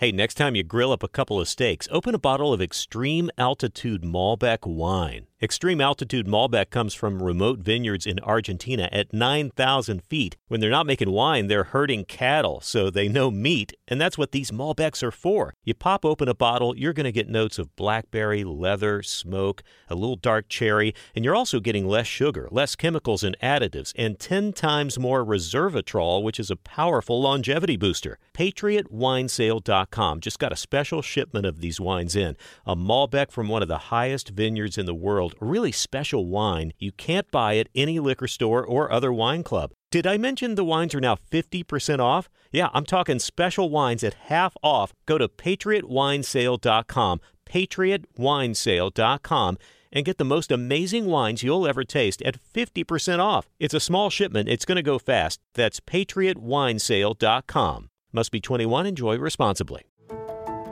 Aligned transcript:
Hey, 0.00 0.12
next 0.12 0.36
time 0.36 0.56
you 0.56 0.62
grill 0.62 0.92
up 0.92 1.02
a 1.02 1.08
couple 1.08 1.38
of 1.38 1.46
steaks, 1.46 1.86
open 1.90 2.14
a 2.14 2.18
bottle 2.18 2.54
of 2.54 2.62
Extreme 2.62 3.30
Altitude 3.36 4.00
Malbec 4.00 4.66
wine. 4.66 5.26
Extreme 5.42 5.80
altitude 5.80 6.26
Malbec 6.26 6.68
comes 6.68 6.92
from 6.92 7.22
remote 7.22 7.60
vineyards 7.60 8.04
in 8.04 8.20
Argentina 8.20 8.90
at 8.92 9.14
9,000 9.14 10.04
feet. 10.04 10.36
When 10.48 10.60
they're 10.60 10.68
not 10.68 10.84
making 10.84 11.12
wine, 11.12 11.46
they're 11.46 11.64
herding 11.64 12.04
cattle, 12.04 12.60
so 12.60 12.90
they 12.90 13.08
know 13.08 13.30
meat, 13.30 13.72
and 13.88 13.98
that's 13.98 14.18
what 14.18 14.32
these 14.32 14.50
Malbecs 14.50 15.02
are 15.02 15.10
for. 15.10 15.54
You 15.64 15.72
pop 15.72 16.04
open 16.04 16.28
a 16.28 16.34
bottle, 16.34 16.76
you're 16.76 16.92
going 16.92 17.04
to 17.04 17.10
get 17.10 17.30
notes 17.30 17.58
of 17.58 17.74
blackberry, 17.74 18.44
leather, 18.44 19.02
smoke, 19.02 19.62
a 19.88 19.94
little 19.94 20.16
dark 20.16 20.50
cherry, 20.50 20.94
and 21.14 21.24
you're 21.24 21.34
also 21.34 21.58
getting 21.58 21.88
less 21.88 22.06
sugar, 22.06 22.46
less 22.50 22.76
chemicals 22.76 23.24
and 23.24 23.34
additives, 23.42 23.94
and 23.96 24.18
10 24.18 24.52
times 24.52 24.98
more 24.98 25.24
resveratrol, 25.24 26.22
which 26.22 26.38
is 26.38 26.50
a 26.50 26.56
powerful 26.56 27.18
longevity 27.18 27.78
booster. 27.78 28.18
PatriotWinesale.com 28.34 30.20
just 30.20 30.38
got 30.38 30.52
a 30.52 30.56
special 30.56 31.00
shipment 31.00 31.46
of 31.46 31.62
these 31.62 31.80
wines 31.80 32.14
in. 32.14 32.36
A 32.66 32.76
Malbec 32.76 33.30
from 33.30 33.48
one 33.48 33.62
of 33.62 33.68
the 33.68 33.78
highest 33.88 34.28
vineyards 34.28 34.76
in 34.76 34.84
the 34.84 34.94
world 34.94 35.29
a 35.40 35.44
really 35.44 35.72
special 35.72 36.26
wine 36.26 36.72
you 36.78 36.92
can't 36.92 37.30
buy 37.30 37.56
at 37.56 37.68
any 37.74 37.98
liquor 37.98 38.28
store 38.28 38.64
or 38.64 38.90
other 38.90 39.12
wine 39.12 39.42
club. 39.42 39.72
Did 39.90 40.06
I 40.06 40.16
mention 40.16 40.54
the 40.54 40.64
wines 40.64 40.94
are 40.94 41.00
now 41.00 41.16
50% 41.16 41.98
off? 41.98 42.30
Yeah, 42.52 42.68
I'm 42.72 42.84
talking 42.84 43.18
special 43.18 43.70
wines 43.70 44.04
at 44.04 44.14
half 44.14 44.56
off. 44.62 44.92
Go 45.06 45.18
to 45.18 45.28
patriotwinesale.com, 45.28 47.20
patriotwinesale.com, 47.44 49.58
and 49.92 50.04
get 50.04 50.18
the 50.18 50.24
most 50.24 50.52
amazing 50.52 51.06
wines 51.06 51.42
you'll 51.42 51.66
ever 51.66 51.82
taste 51.82 52.22
at 52.22 52.38
50% 52.54 53.18
off. 53.18 53.48
It's 53.58 53.74
a 53.74 53.80
small 53.80 54.10
shipment, 54.10 54.48
it's 54.48 54.64
going 54.64 54.76
to 54.76 54.82
go 54.82 54.98
fast. 54.98 55.40
That's 55.54 55.80
patriotwinesale.com. 55.80 57.90
Must 58.12 58.32
be 58.32 58.40
21, 58.40 58.86
enjoy 58.86 59.18
responsibly. 59.18 59.89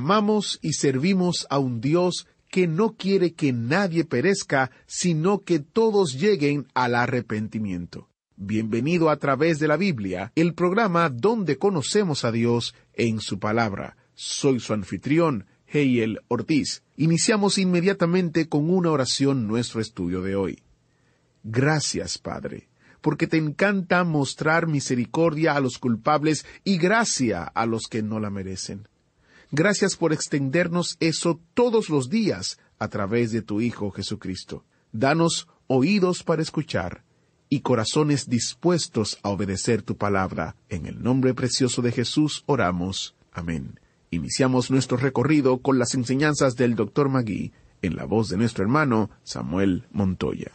Amamos 0.00 0.58
y 0.62 0.72
servimos 0.72 1.46
a 1.50 1.58
un 1.58 1.82
Dios 1.82 2.26
que 2.48 2.66
no 2.66 2.96
quiere 2.96 3.34
que 3.34 3.52
nadie 3.52 4.06
perezca, 4.06 4.70
sino 4.86 5.42
que 5.42 5.58
todos 5.58 6.18
lleguen 6.18 6.66
al 6.72 6.94
arrepentimiento. 6.94 8.08
Bienvenido 8.34 9.10
a 9.10 9.18
través 9.18 9.58
de 9.58 9.68
la 9.68 9.76
Biblia, 9.76 10.32
el 10.36 10.54
programa 10.54 11.10
donde 11.10 11.58
conocemos 11.58 12.24
a 12.24 12.32
Dios 12.32 12.74
en 12.94 13.20
su 13.20 13.38
palabra. 13.38 13.98
Soy 14.14 14.58
su 14.58 14.72
anfitrión, 14.72 15.44
Heiel 15.66 16.20
Ortiz. 16.28 16.82
Iniciamos 16.96 17.58
inmediatamente 17.58 18.48
con 18.48 18.70
una 18.70 18.92
oración 18.92 19.46
nuestro 19.46 19.82
estudio 19.82 20.22
de 20.22 20.34
hoy. 20.34 20.62
Gracias, 21.44 22.16
Padre, 22.16 22.70
porque 23.02 23.26
te 23.26 23.36
encanta 23.36 24.02
mostrar 24.04 24.66
misericordia 24.66 25.56
a 25.56 25.60
los 25.60 25.76
culpables 25.78 26.46
y 26.64 26.78
gracia 26.78 27.42
a 27.42 27.66
los 27.66 27.82
que 27.82 28.02
no 28.02 28.18
la 28.18 28.30
merecen. 28.30 28.88
Gracias 29.52 29.96
por 29.96 30.12
extendernos 30.12 30.96
eso 31.00 31.40
todos 31.54 31.88
los 31.88 32.08
días 32.08 32.60
a 32.78 32.86
través 32.86 33.32
de 33.32 33.42
tu 33.42 33.60
Hijo 33.60 33.90
Jesucristo. 33.90 34.64
Danos 34.92 35.48
oídos 35.66 36.22
para 36.22 36.40
escuchar 36.40 37.02
y 37.48 37.60
corazones 37.60 38.28
dispuestos 38.28 39.18
a 39.24 39.30
obedecer 39.30 39.82
tu 39.82 39.96
palabra. 39.96 40.54
En 40.68 40.86
el 40.86 41.02
nombre 41.02 41.34
precioso 41.34 41.82
de 41.82 41.90
Jesús 41.90 42.44
oramos. 42.46 43.16
Amén. 43.32 43.80
Iniciamos 44.10 44.70
nuestro 44.70 44.96
recorrido 44.96 45.58
con 45.58 45.80
las 45.80 45.94
enseñanzas 45.94 46.54
del 46.54 46.76
Dr. 46.76 47.08
Magui 47.08 47.52
en 47.82 47.96
la 47.96 48.04
voz 48.04 48.28
de 48.28 48.36
nuestro 48.36 48.62
hermano 48.62 49.10
Samuel 49.24 49.88
Montoya. 49.90 50.52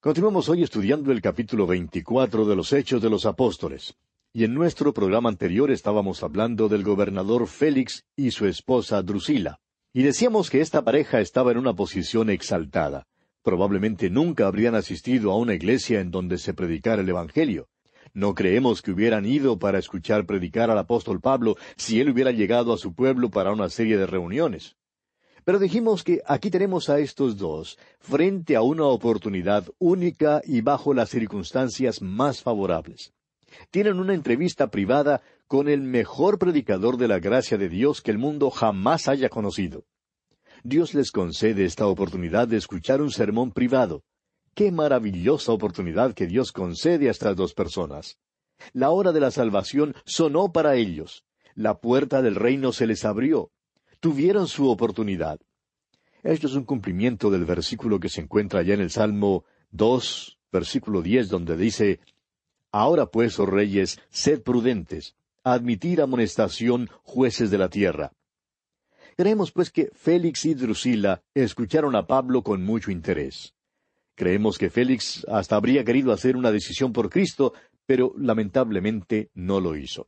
Continuamos 0.00 0.48
hoy 0.48 0.62
estudiando 0.62 1.10
el 1.10 1.20
capítulo 1.20 1.66
24 1.66 2.44
de 2.46 2.54
los 2.54 2.72
Hechos 2.72 3.02
de 3.02 3.10
los 3.10 3.26
Apóstoles. 3.26 3.96
Y 4.32 4.44
en 4.44 4.54
nuestro 4.54 4.94
programa 4.94 5.28
anterior 5.28 5.72
estábamos 5.72 6.22
hablando 6.22 6.68
del 6.68 6.84
gobernador 6.84 7.48
Félix 7.48 8.04
y 8.14 8.30
su 8.30 8.46
esposa 8.46 9.02
Drusila. 9.02 9.58
Y 9.92 10.04
decíamos 10.04 10.50
que 10.50 10.60
esta 10.60 10.84
pareja 10.84 11.20
estaba 11.20 11.50
en 11.50 11.58
una 11.58 11.74
posición 11.74 12.30
exaltada. 12.30 13.08
Probablemente 13.42 14.08
nunca 14.08 14.46
habrían 14.46 14.76
asistido 14.76 15.32
a 15.32 15.36
una 15.36 15.54
iglesia 15.54 15.98
en 15.98 16.12
donde 16.12 16.38
se 16.38 16.54
predicara 16.54 17.02
el 17.02 17.08
Evangelio. 17.08 17.66
No 18.14 18.36
creemos 18.36 18.82
que 18.82 18.92
hubieran 18.92 19.26
ido 19.26 19.58
para 19.58 19.80
escuchar 19.80 20.24
predicar 20.26 20.70
al 20.70 20.78
apóstol 20.78 21.20
Pablo 21.20 21.56
si 21.76 22.00
él 22.00 22.10
hubiera 22.10 22.30
llegado 22.30 22.72
a 22.72 22.78
su 22.78 22.94
pueblo 22.94 23.30
para 23.30 23.50
una 23.50 23.68
serie 23.68 23.96
de 23.96 24.06
reuniones. 24.06 24.76
Pero 25.42 25.58
dijimos 25.58 26.04
que 26.04 26.22
aquí 26.24 26.50
tenemos 26.50 26.88
a 26.88 27.00
estos 27.00 27.36
dos 27.36 27.78
frente 27.98 28.54
a 28.54 28.62
una 28.62 28.84
oportunidad 28.84 29.66
única 29.80 30.40
y 30.44 30.60
bajo 30.60 30.94
las 30.94 31.10
circunstancias 31.10 32.00
más 32.00 32.42
favorables. 32.42 33.12
Tienen 33.70 33.98
una 33.98 34.14
entrevista 34.14 34.70
privada 34.70 35.22
con 35.46 35.68
el 35.68 35.80
mejor 35.82 36.38
predicador 36.38 36.96
de 36.96 37.08
la 37.08 37.18
gracia 37.18 37.58
de 37.58 37.68
Dios 37.68 38.02
que 38.02 38.10
el 38.10 38.18
mundo 38.18 38.50
jamás 38.50 39.08
haya 39.08 39.28
conocido. 39.28 39.84
Dios 40.62 40.94
les 40.94 41.10
concede 41.10 41.64
esta 41.64 41.86
oportunidad 41.86 42.46
de 42.46 42.56
escuchar 42.56 43.00
un 43.00 43.10
sermón 43.10 43.52
privado. 43.52 44.04
Qué 44.54 44.70
maravillosa 44.70 45.52
oportunidad 45.52 46.14
que 46.14 46.26
Dios 46.26 46.52
concede 46.52 47.08
a 47.08 47.10
estas 47.10 47.36
dos 47.36 47.54
personas. 47.54 48.18
La 48.72 48.90
hora 48.90 49.12
de 49.12 49.20
la 49.20 49.30
salvación 49.30 49.94
sonó 50.04 50.52
para 50.52 50.76
ellos. 50.76 51.24
La 51.54 51.80
puerta 51.80 52.20
del 52.22 52.34
reino 52.34 52.72
se 52.72 52.86
les 52.86 53.04
abrió. 53.04 53.50
Tuvieron 54.00 54.48
su 54.48 54.68
oportunidad. 54.68 55.40
Esto 56.22 56.46
es 56.46 56.54
un 56.54 56.64
cumplimiento 56.64 57.30
del 57.30 57.44
versículo 57.44 57.98
que 57.98 58.10
se 58.10 58.20
encuentra 58.20 58.60
allá 58.60 58.74
en 58.74 58.80
el 58.80 58.90
Salmo 58.90 59.44
dos, 59.70 60.38
versículo 60.52 61.00
diez, 61.00 61.28
donde 61.28 61.56
dice 61.56 62.00
Ahora 62.72 63.06
pues, 63.06 63.38
oh 63.40 63.46
reyes, 63.46 64.00
sed 64.10 64.42
prudentes, 64.42 65.16
admitir 65.42 66.00
amonestación, 66.00 66.88
jueces 67.02 67.50
de 67.50 67.58
la 67.58 67.68
tierra. 67.68 68.12
Creemos 69.16 69.50
pues 69.50 69.70
que 69.70 69.90
Félix 69.92 70.44
y 70.44 70.54
Drusila 70.54 71.22
escucharon 71.34 71.96
a 71.96 72.06
Pablo 72.06 72.42
con 72.42 72.62
mucho 72.62 72.92
interés. 72.92 73.54
Creemos 74.14 74.56
que 74.56 74.70
Félix 74.70 75.26
hasta 75.28 75.56
habría 75.56 75.84
querido 75.84 76.12
hacer 76.12 76.36
una 76.36 76.52
decisión 76.52 76.92
por 76.92 77.10
Cristo, 77.10 77.54
pero 77.86 78.14
lamentablemente 78.16 79.30
no 79.34 79.60
lo 79.60 79.76
hizo. 79.76 80.06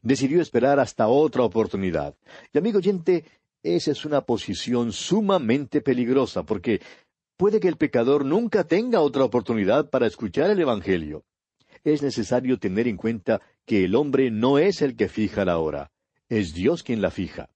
Decidió 0.00 0.40
esperar 0.40 0.78
hasta 0.78 1.08
otra 1.08 1.42
oportunidad. 1.42 2.14
Y 2.52 2.58
amigo 2.58 2.78
oyente, 2.78 3.24
esa 3.64 3.90
es 3.90 4.04
una 4.04 4.20
posición 4.20 4.92
sumamente 4.92 5.80
peligrosa, 5.80 6.44
porque 6.44 6.80
puede 7.36 7.58
que 7.58 7.68
el 7.68 7.76
pecador 7.76 8.24
nunca 8.24 8.62
tenga 8.62 9.00
otra 9.00 9.24
oportunidad 9.24 9.90
para 9.90 10.06
escuchar 10.06 10.50
el 10.50 10.60
Evangelio 10.60 11.24
es 11.92 12.02
necesario 12.02 12.58
tener 12.58 12.88
en 12.88 12.96
cuenta 12.96 13.40
que 13.64 13.84
el 13.84 13.94
hombre 13.94 14.32
no 14.32 14.58
es 14.58 14.82
el 14.82 14.96
que 14.96 15.08
fija 15.08 15.44
la 15.44 15.58
hora, 15.58 15.92
es 16.28 16.52
Dios 16.52 16.82
quien 16.82 17.00
la 17.00 17.12
fija. 17.12 17.48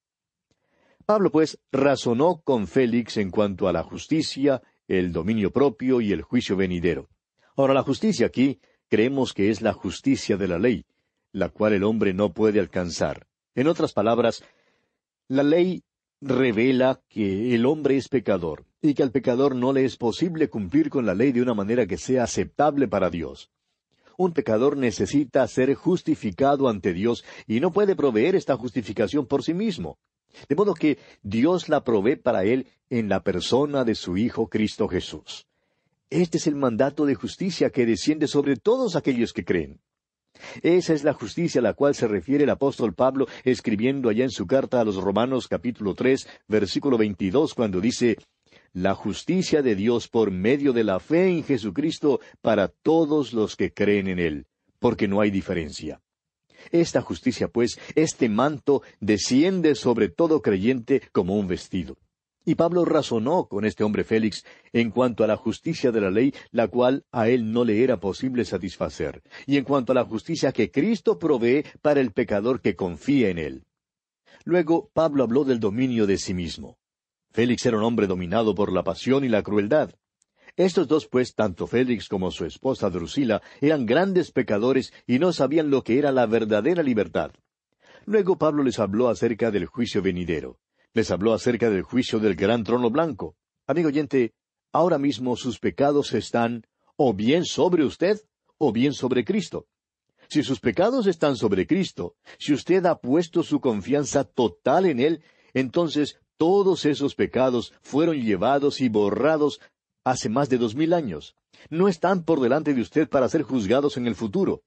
Pablo, 1.04 1.32
pues, 1.32 1.58
razonó 1.72 2.40
con 2.44 2.68
Félix 2.68 3.16
en 3.16 3.30
cuanto 3.30 3.66
a 3.66 3.72
la 3.72 3.82
justicia, 3.82 4.62
el 4.86 5.12
dominio 5.12 5.50
propio 5.50 6.00
y 6.00 6.12
el 6.12 6.22
juicio 6.22 6.56
venidero. 6.56 7.08
Ahora, 7.56 7.74
la 7.74 7.82
justicia 7.82 8.26
aquí 8.26 8.60
creemos 8.88 9.32
que 9.32 9.50
es 9.50 9.62
la 9.62 9.72
justicia 9.72 10.36
de 10.36 10.46
la 10.46 10.60
ley, 10.60 10.84
la 11.32 11.48
cual 11.48 11.72
el 11.72 11.82
hombre 11.82 12.14
no 12.14 12.32
puede 12.32 12.60
alcanzar. 12.60 13.26
En 13.56 13.66
otras 13.66 13.92
palabras, 13.92 14.44
la 15.26 15.42
ley 15.42 15.82
revela 16.20 17.02
que 17.08 17.52
el 17.56 17.66
hombre 17.66 17.96
es 17.96 18.08
pecador 18.08 18.64
y 18.80 18.94
que 18.94 19.02
al 19.02 19.10
pecador 19.10 19.56
no 19.56 19.72
le 19.72 19.84
es 19.84 19.96
posible 19.96 20.48
cumplir 20.48 20.88
con 20.88 21.04
la 21.04 21.14
ley 21.14 21.32
de 21.32 21.42
una 21.42 21.54
manera 21.54 21.86
que 21.86 21.98
sea 21.98 22.22
aceptable 22.22 22.86
para 22.86 23.10
Dios. 23.10 23.50
Un 24.20 24.34
pecador 24.34 24.76
necesita 24.76 25.48
ser 25.48 25.74
justificado 25.74 26.68
ante 26.68 26.92
Dios 26.92 27.24
y 27.46 27.58
no 27.58 27.72
puede 27.72 27.96
proveer 27.96 28.36
esta 28.36 28.54
justificación 28.54 29.24
por 29.24 29.42
sí 29.42 29.54
mismo. 29.54 29.96
De 30.46 30.54
modo 30.54 30.74
que 30.74 30.98
Dios 31.22 31.70
la 31.70 31.84
provee 31.84 32.16
para 32.16 32.44
él 32.44 32.66
en 32.90 33.08
la 33.08 33.22
persona 33.22 33.82
de 33.82 33.94
su 33.94 34.18
Hijo 34.18 34.50
Cristo 34.50 34.88
Jesús. 34.88 35.46
Este 36.10 36.36
es 36.36 36.46
el 36.46 36.54
mandato 36.54 37.06
de 37.06 37.14
justicia 37.14 37.70
que 37.70 37.86
desciende 37.86 38.26
sobre 38.26 38.56
todos 38.56 38.94
aquellos 38.94 39.32
que 39.32 39.46
creen. 39.46 39.80
Esa 40.62 40.92
es 40.92 41.02
la 41.02 41.14
justicia 41.14 41.62
a 41.62 41.64
la 41.64 41.72
cual 41.72 41.94
se 41.94 42.06
refiere 42.06 42.44
el 42.44 42.50
apóstol 42.50 42.92
Pablo 42.92 43.26
escribiendo 43.44 44.10
allá 44.10 44.24
en 44.24 44.30
su 44.30 44.46
carta 44.46 44.82
a 44.82 44.84
los 44.84 44.96
Romanos 44.96 45.48
capítulo 45.48 45.94
tres 45.94 46.28
versículo 46.46 46.98
veintidós 46.98 47.54
cuando 47.54 47.80
dice 47.80 48.18
la 48.72 48.94
justicia 48.94 49.62
de 49.62 49.74
Dios 49.74 50.08
por 50.08 50.30
medio 50.30 50.72
de 50.72 50.84
la 50.84 51.00
fe 51.00 51.28
en 51.28 51.44
Jesucristo 51.44 52.20
para 52.40 52.68
todos 52.68 53.32
los 53.32 53.56
que 53.56 53.72
creen 53.72 54.08
en 54.08 54.18
Él, 54.18 54.46
porque 54.78 55.08
no 55.08 55.20
hay 55.20 55.30
diferencia. 55.30 56.00
Esta 56.70 57.00
justicia, 57.00 57.48
pues, 57.48 57.78
este 57.94 58.28
manto 58.28 58.82
desciende 59.00 59.74
sobre 59.74 60.08
todo 60.08 60.42
creyente 60.42 61.02
como 61.12 61.36
un 61.36 61.46
vestido. 61.46 61.96
Y 62.44 62.54
Pablo 62.54 62.84
razonó 62.84 63.46
con 63.46 63.64
este 63.64 63.84
hombre 63.84 64.02
Félix 64.02 64.44
en 64.72 64.90
cuanto 64.90 65.24
a 65.24 65.26
la 65.26 65.36
justicia 65.36 65.92
de 65.92 66.00
la 66.00 66.10
ley, 66.10 66.34
la 66.50 66.68
cual 66.68 67.04
a 67.12 67.28
él 67.28 67.52
no 67.52 67.64
le 67.64 67.82
era 67.82 68.00
posible 68.00 68.44
satisfacer, 68.44 69.22
y 69.46 69.56
en 69.56 69.64
cuanto 69.64 69.92
a 69.92 69.94
la 69.94 70.04
justicia 70.04 70.52
que 70.52 70.70
Cristo 70.70 71.18
provee 71.18 71.64
para 71.82 72.00
el 72.00 72.12
pecador 72.12 72.60
que 72.60 72.76
confía 72.76 73.28
en 73.28 73.38
él. 73.38 73.64
Luego 74.44 74.90
Pablo 74.94 75.24
habló 75.24 75.44
del 75.44 75.60
dominio 75.60 76.06
de 76.06 76.16
sí 76.16 76.32
mismo. 76.32 76.79
Félix 77.32 77.64
era 77.66 77.76
un 77.76 77.84
hombre 77.84 78.06
dominado 78.06 78.54
por 78.54 78.72
la 78.72 78.82
pasión 78.82 79.24
y 79.24 79.28
la 79.28 79.42
crueldad. 79.42 79.94
Estos 80.56 80.88
dos, 80.88 81.06
pues, 81.06 81.34
tanto 81.34 81.66
Félix 81.66 82.08
como 82.08 82.30
su 82.30 82.44
esposa 82.44 82.90
Drusila, 82.90 83.40
eran 83.60 83.86
grandes 83.86 84.32
pecadores 84.32 84.92
y 85.06 85.18
no 85.18 85.32
sabían 85.32 85.70
lo 85.70 85.82
que 85.82 85.98
era 85.98 86.10
la 86.10 86.26
verdadera 86.26 86.82
libertad. 86.82 87.30
Luego 88.04 88.36
Pablo 88.36 88.64
les 88.64 88.78
habló 88.78 89.08
acerca 89.08 89.50
del 89.50 89.66
juicio 89.66 90.02
venidero. 90.02 90.58
Les 90.92 91.10
habló 91.10 91.32
acerca 91.32 91.70
del 91.70 91.82
juicio 91.82 92.18
del 92.18 92.34
gran 92.34 92.64
trono 92.64 92.90
blanco. 92.90 93.36
Amigo 93.66 93.88
oyente, 93.88 94.34
ahora 94.72 94.98
mismo 94.98 95.36
sus 95.36 95.60
pecados 95.60 96.12
están 96.14 96.66
o 96.96 97.14
bien 97.14 97.44
sobre 97.44 97.84
usted 97.84 98.20
o 98.58 98.72
bien 98.72 98.92
sobre 98.92 99.24
Cristo. 99.24 99.66
Si 100.28 100.42
sus 100.42 100.60
pecados 100.60 101.06
están 101.06 101.36
sobre 101.36 101.66
Cristo, 101.66 102.16
si 102.38 102.52
usted 102.52 102.84
ha 102.86 102.96
puesto 102.96 103.42
su 103.42 103.60
confianza 103.60 104.24
total 104.24 104.86
en 104.86 105.00
Él, 105.00 105.22
entonces 105.54 106.20
todos 106.40 106.86
esos 106.86 107.14
pecados 107.14 107.74
fueron 107.82 108.16
llevados 108.16 108.80
y 108.80 108.88
borrados 108.88 109.60
hace 110.04 110.30
más 110.30 110.48
de 110.48 110.56
dos 110.56 110.74
mil 110.74 110.94
años. 110.94 111.36
No 111.68 111.86
están 111.86 112.24
por 112.24 112.40
delante 112.40 112.72
de 112.72 112.80
usted 112.80 113.10
para 113.10 113.28
ser 113.28 113.42
juzgados 113.42 113.98
en 113.98 114.06
el 114.06 114.14
futuro. 114.14 114.62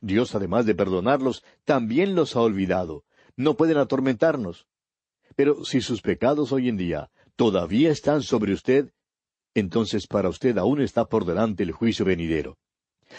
Dios, 0.00 0.36
además 0.36 0.66
de 0.66 0.76
perdonarlos, 0.76 1.42
también 1.64 2.14
los 2.14 2.36
ha 2.36 2.42
olvidado. 2.42 3.02
No 3.36 3.56
pueden 3.56 3.78
atormentarnos. 3.78 4.68
Pero 5.34 5.64
si 5.64 5.80
sus 5.80 6.00
pecados 6.00 6.52
hoy 6.52 6.68
en 6.68 6.76
día 6.76 7.10
todavía 7.34 7.90
están 7.90 8.22
sobre 8.22 8.52
usted, 8.52 8.92
entonces 9.52 10.06
para 10.06 10.28
usted 10.28 10.56
aún 10.58 10.80
está 10.80 11.06
por 11.06 11.24
delante 11.24 11.64
el 11.64 11.72
juicio 11.72 12.04
venidero. 12.04 12.56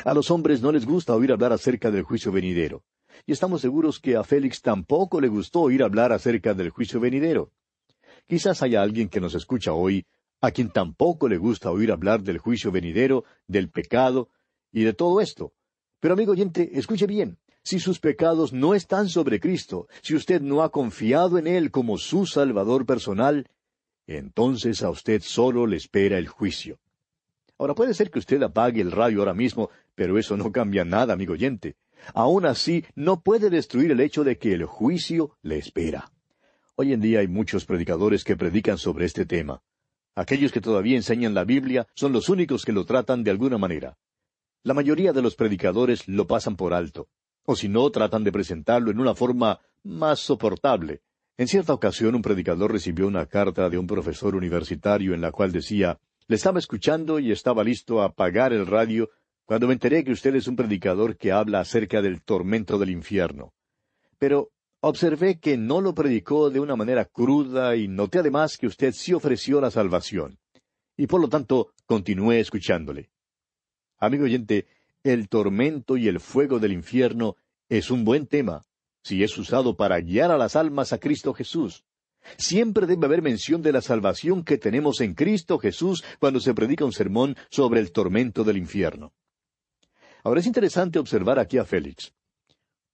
A 0.06 0.14
los 0.14 0.32
hombres 0.32 0.62
no 0.62 0.72
les 0.72 0.86
gusta 0.86 1.14
oír 1.14 1.34
hablar 1.34 1.52
acerca 1.52 1.92
del 1.92 2.04
juicio 2.04 2.32
venidero. 2.32 2.86
Y 3.26 3.34
estamos 3.34 3.60
seguros 3.60 4.00
que 4.00 4.16
a 4.16 4.24
Félix 4.24 4.62
tampoco 4.62 5.20
le 5.20 5.28
gustó 5.28 5.64
oír 5.64 5.84
hablar 5.84 6.14
acerca 6.14 6.54
del 6.54 6.70
juicio 6.70 7.02
venidero. 7.02 7.52
Quizás 8.28 8.64
haya 8.64 8.82
alguien 8.82 9.10
que 9.10 9.22
nos 9.22 9.36
escucha 9.36 9.74
hoy 9.74 10.06
a 10.42 10.52
quien 10.52 10.70
tampoco 10.70 11.28
le 11.28 11.38
gusta 11.38 11.72
oír 11.72 11.92
hablar 11.92 12.22
del 12.22 12.38
juicio 12.38 12.72
venidero, 12.72 13.24
del 13.48 13.70
pecado 13.70 14.30
y 14.72 14.84
de 14.84 14.94
todo 14.94 15.22
esto. 15.22 15.54
Pero 16.00 16.14
amigo 16.14 16.34
oyente, 16.34 16.78
escuche 16.78 17.08
bien, 17.08 17.38
si 17.64 17.80
sus 17.80 18.00
pecados 18.00 18.54
no 18.54 18.76
están 18.76 19.10
sobre 19.10 19.40
Cristo, 19.40 19.88
si 20.02 20.16
usted 20.16 20.42
no 20.42 20.62
ha 20.62 20.72
confiado 20.72 21.38
en 21.38 21.48
Él 21.48 21.72
como 21.72 21.98
su 21.98 22.26
Salvador 22.26 22.86
personal, 22.86 23.48
entonces 24.08 24.84
a 24.84 24.90
usted 24.90 25.22
solo 25.22 25.66
le 25.66 25.78
espera 25.78 26.18
el 26.18 26.28
juicio. 26.28 26.80
Ahora 27.58 27.74
puede 27.74 27.94
ser 27.94 28.12
que 28.12 28.20
usted 28.20 28.42
apague 28.44 28.82
el 28.82 28.92
radio 28.92 29.20
ahora 29.20 29.34
mismo, 29.34 29.70
pero 29.96 30.18
eso 30.18 30.36
no 30.36 30.52
cambia 30.52 30.84
nada, 30.84 31.14
amigo 31.14 31.34
oyente. 31.34 31.76
Aún 32.14 32.46
así, 32.46 32.86
no 32.94 33.22
puede 33.22 33.50
destruir 33.50 33.92
el 33.92 34.02
hecho 34.02 34.24
de 34.24 34.38
que 34.38 34.54
el 34.54 34.66
juicio 34.66 35.38
le 35.42 35.58
espera. 35.58 36.12
Hoy 36.78 36.92
en 36.92 37.00
día 37.00 37.20
hay 37.20 37.30
muchos 37.30 37.64
predicadores 37.64 38.26
que 38.26 38.36
predican 38.36 38.78
sobre 38.78 39.06
este 39.06 39.26
tema. 39.26 39.62
Aquellos 40.14 40.52
que 40.52 40.60
todavía 40.60 40.98
enseñan 40.98 41.34
la 41.34 41.46
Biblia 41.46 41.88
son 41.96 42.12
los 42.12 42.28
únicos 42.28 42.66
que 42.66 42.74
lo 42.74 42.84
tratan 42.84 43.24
de 43.24 43.32
alguna 43.32 43.58
manera. 43.58 43.98
La 44.62 44.74
mayoría 44.74 45.14
de 45.14 45.22
los 45.22 45.38
predicadores 45.38 46.06
lo 46.10 46.28
pasan 46.28 46.58
por 46.58 46.74
alto, 46.74 47.08
o 47.46 47.56
si 47.56 47.70
no, 47.70 47.90
tratan 47.92 48.26
de 48.26 48.34
presentarlo 48.34 48.92
en 48.92 49.00
una 49.00 49.16
forma 49.16 49.62
más 49.84 50.20
soportable. 50.20 51.02
En 51.38 51.48
cierta 51.48 51.74
ocasión 51.74 52.14
un 52.14 52.22
predicador 52.22 52.74
recibió 52.74 53.08
una 53.08 53.26
carta 53.26 53.70
de 53.70 53.78
un 53.78 53.88
profesor 53.88 54.36
universitario 54.36 55.14
en 55.14 55.22
la 55.22 55.32
cual 55.32 55.54
decía 55.54 55.98
Le 56.28 56.36
estaba 56.36 56.60
escuchando 56.60 57.20
y 57.20 57.32
estaba 57.32 57.64
listo 57.64 58.02
a 58.02 58.08
apagar 58.08 58.52
el 58.52 58.68
radio 58.68 59.10
cuando 59.46 59.68
me 59.68 59.74
enteré 59.74 60.04
que 60.04 60.12
usted 60.12 60.36
es 60.36 60.48
un 60.48 60.58
predicador 60.58 61.16
que 61.16 61.32
habla 61.32 61.62
acerca 61.62 62.02
del 62.02 62.22
tormento 62.22 62.78
del 62.78 62.90
infierno. 62.90 63.54
Pero 64.18 64.52
Observé 64.88 65.40
que 65.40 65.58
no 65.58 65.82
lo 65.82 65.96
predicó 65.96 66.52
de 66.52 66.60
una 66.60 66.76
manera 66.76 67.06
cruda 67.06 67.76
y 67.76 67.88
noté 67.88 68.20
además 68.20 68.56
que 68.56 68.68
usted 68.68 68.94
sí 68.94 69.14
ofreció 69.14 69.60
la 69.60 69.72
salvación. 69.72 70.38
Y 70.96 71.08
por 71.08 71.20
lo 71.20 71.28
tanto, 71.28 71.74
continué 71.88 72.40
escuchándole. 72.40 73.10
Amigo 73.98 74.26
oyente, 74.26 74.68
el 75.02 75.28
tormento 75.28 75.98
y 75.98 76.08
el 76.08 76.20
fuego 76.20 76.60
del 76.60 76.72
infierno 76.72 77.36
es 77.68 77.90
un 77.90 78.06
buen 78.06 78.28
tema, 78.28 78.62
si 79.02 79.24
es 79.24 79.36
usado 79.40 79.76
para 79.76 80.00
guiar 80.02 80.30
a 80.30 80.38
las 80.38 80.56
almas 80.56 80.94
a 80.94 81.00
Cristo 81.00 81.34
Jesús. 81.34 81.84
Siempre 82.38 82.86
debe 82.86 83.08
haber 83.08 83.24
mención 83.24 83.64
de 83.64 83.72
la 83.72 83.82
salvación 83.82 84.44
que 84.44 84.60
tenemos 84.60 85.02
en 85.02 85.16
Cristo 85.16 85.58
Jesús 85.58 86.04
cuando 86.20 86.40
se 86.40 86.54
predica 86.54 86.86
un 86.86 86.94
sermón 86.94 87.36
sobre 87.50 87.80
el 87.80 87.92
tormento 87.92 88.44
del 88.44 88.58
infierno. 88.58 89.16
Ahora 90.24 90.42
es 90.42 90.46
interesante 90.46 91.00
observar 91.00 91.40
aquí 91.40 91.58
a 91.58 91.66
Félix. 91.66 92.14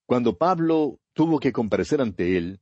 Cuando 0.06 0.38
Pablo 0.38 1.01
tuvo 1.22 1.40
que 1.40 1.52
comparecer 1.52 2.02
ante 2.02 2.36
él, 2.36 2.62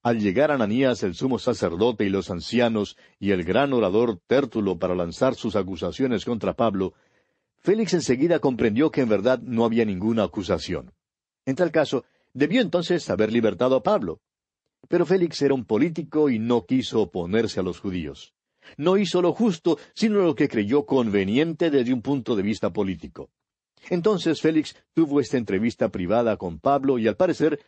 al 0.00 0.20
llegar 0.20 0.52
Ananías 0.52 1.02
el 1.02 1.16
sumo 1.16 1.40
sacerdote 1.40 2.04
y 2.04 2.08
los 2.08 2.30
ancianos 2.30 2.96
y 3.18 3.32
el 3.32 3.42
gran 3.42 3.72
orador 3.72 4.20
Tértulo 4.28 4.78
para 4.78 4.94
lanzar 4.94 5.34
sus 5.34 5.56
acusaciones 5.56 6.24
contra 6.24 6.54
Pablo, 6.54 6.94
Félix 7.58 7.94
enseguida 7.94 8.38
comprendió 8.38 8.92
que 8.92 9.00
en 9.00 9.08
verdad 9.08 9.40
no 9.40 9.64
había 9.64 9.84
ninguna 9.84 10.22
acusación. 10.22 10.92
En 11.46 11.56
tal 11.56 11.72
caso, 11.72 12.04
debió 12.32 12.60
entonces 12.60 13.10
haber 13.10 13.32
libertado 13.32 13.74
a 13.74 13.82
Pablo. 13.82 14.20
Pero 14.86 15.04
Félix 15.04 15.42
era 15.42 15.54
un 15.54 15.64
político 15.64 16.30
y 16.30 16.38
no 16.38 16.64
quiso 16.64 17.02
oponerse 17.02 17.58
a 17.58 17.64
los 17.64 17.80
judíos. 17.80 18.34
No 18.76 18.98
hizo 18.98 19.20
lo 19.20 19.32
justo, 19.32 19.80
sino 19.94 20.20
lo 20.20 20.36
que 20.36 20.46
creyó 20.46 20.86
conveniente 20.86 21.72
desde 21.72 21.92
un 21.92 22.02
punto 22.02 22.36
de 22.36 22.44
vista 22.44 22.72
político. 22.72 23.30
Entonces 23.90 24.40
Félix 24.40 24.76
tuvo 24.94 25.20
esta 25.20 25.38
entrevista 25.38 25.88
privada 25.88 26.36
con 26.36 26.58
Pablo 26.58 26.98
y 26.98 27.08
al 27.08 27.16
parecer 27.16 27.60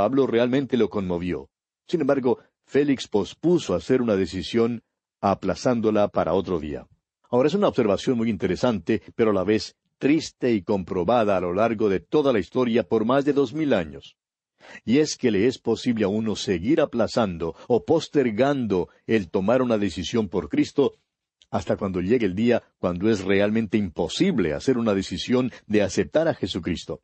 Pablo 0.00 0.26
realmente 0.26 0.78
lo 0.78 0.88
conmovió. 0.88 1.50
Sin 1.86 2.00
embargo, 2.00 2.38
Félix 2.64 3.06
pospuso 3.06 3.74
hacer 3.74 4.00
una 4.00 4.16
decisión 4.16 4.82
aplazándola 5.20 6.08
para 6.08 6.32
otro 6.32 6.58
día. 6.58 6.86
Ahora 7.28 7.48
es 7.48 7.54
una 7.54 7.68
observación 7.68 8.16
muy 8.16 8.30
interesante, 8.30 9.02
pero 9.14 9.32
a 9.32 9.34
la 9.34 9.44
vez 9.44 9.76
triste 9.98 10.52
y 10.52 10.62
comprobada 10.62 11.36
a 11.36 11.40
lo 11.42 11.52
largo 11.52 11.90
de 11.90 12.00
toda 12.00 12.32
la 12.32 12.38
historia 12.38 12.82
por 12.82 13.04
más 13.04 13.26
de 13.26 13.34
dos 13.34 13.52
mil 13.52 13.74
años. 13.74 14.16
Y 14.86 15.00
es 15.00 15.18
que 15.18 15.30
le 15.30 15.46
es 15.46 15.58
posible 15.58 16.06
a 16.06 16.08
uno 16.08 16.34
seguir 16.34 16.80
aplazando 16.80 17.54
o 17.68 17.84
postergando 17.84 18.88
el 19.06 19.28
tomar 19.28 19.60
una 19.60 19.76
decisión 19.76 20.30
por 20.30 20.48
Cristo 20.48 20.94
hasta 21.50 21.76
cuando 21.76 22.00
llegue 22.00 22.24
el 22.24 22.34
día 22.34 22.62
cuando 22.78 23.10
es 23.10 23.22
realmente 23.22 23.76
imposible 23.76 24.54
hacer 24.54 24.78
una 24.78 24.94
decisión 24.94 25.52
de 25.66 25.82
aceptar 25.82 26.26
a 26.26 26.32
Jesucristo. 26.32 27.02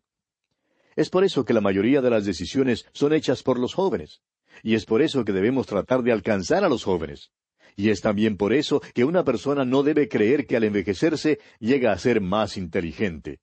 Es 0.97 1.11
por 1.11 1.25
eso 1.25 1.45
que 1.45 1.53
la 1.53 1.61
mayoría 1.61 2.01
de 2.01 2.11
las 2.11 2.25
decisiones 2.25 2.87
son 2.93 3.13
hechas 3.13 3.43
por 3.43 3.59
los 3.59 3.75
jóvenes. 3.75 4.23
Y 4.63 4.75
es 4.75 4.87
por 4.87 5.03
eso 5.03 5.25
que 5.25 5.33
debemos 5.33 5.67
tratar 5.67 6.03
de 6.03 6.11
alcanzar 6.11 6.65
a 6.65 6.71
los 6.71 6.85
jóvenes. 6.85 7.31
Y 7.77 7.91
es 7.91 8.01
también 8.01 8.39
por 8.39 8.55
eso 8.55 8.81
que 8.95 9.05
una 9.05 9.23
persona 9.23 9.67
no 9.67 9.83
debe 9.83 10.09
creer 10.09 10.47
que 10.47 10.57
al 10.57 10.65
envejecerse 10.65 11.39
llega 11.61 11.93
a 11.93 11.99
ser 11.99 12.23
más 12.23 12.57
inteligente. 12.57 13.41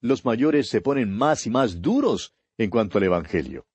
Los 0.00 0.24
mayores 0.24 0.70
se 0.70 0.80
ponen 0.80 1.14
más 1.14 1.46
y 1.46 1.50
más 1.50 1.82
duros 1.82 2.32
en 2.56 2.70
cuanto 2.70 2.96
al 2.96 3.04
Evangelio. 3.04 3.66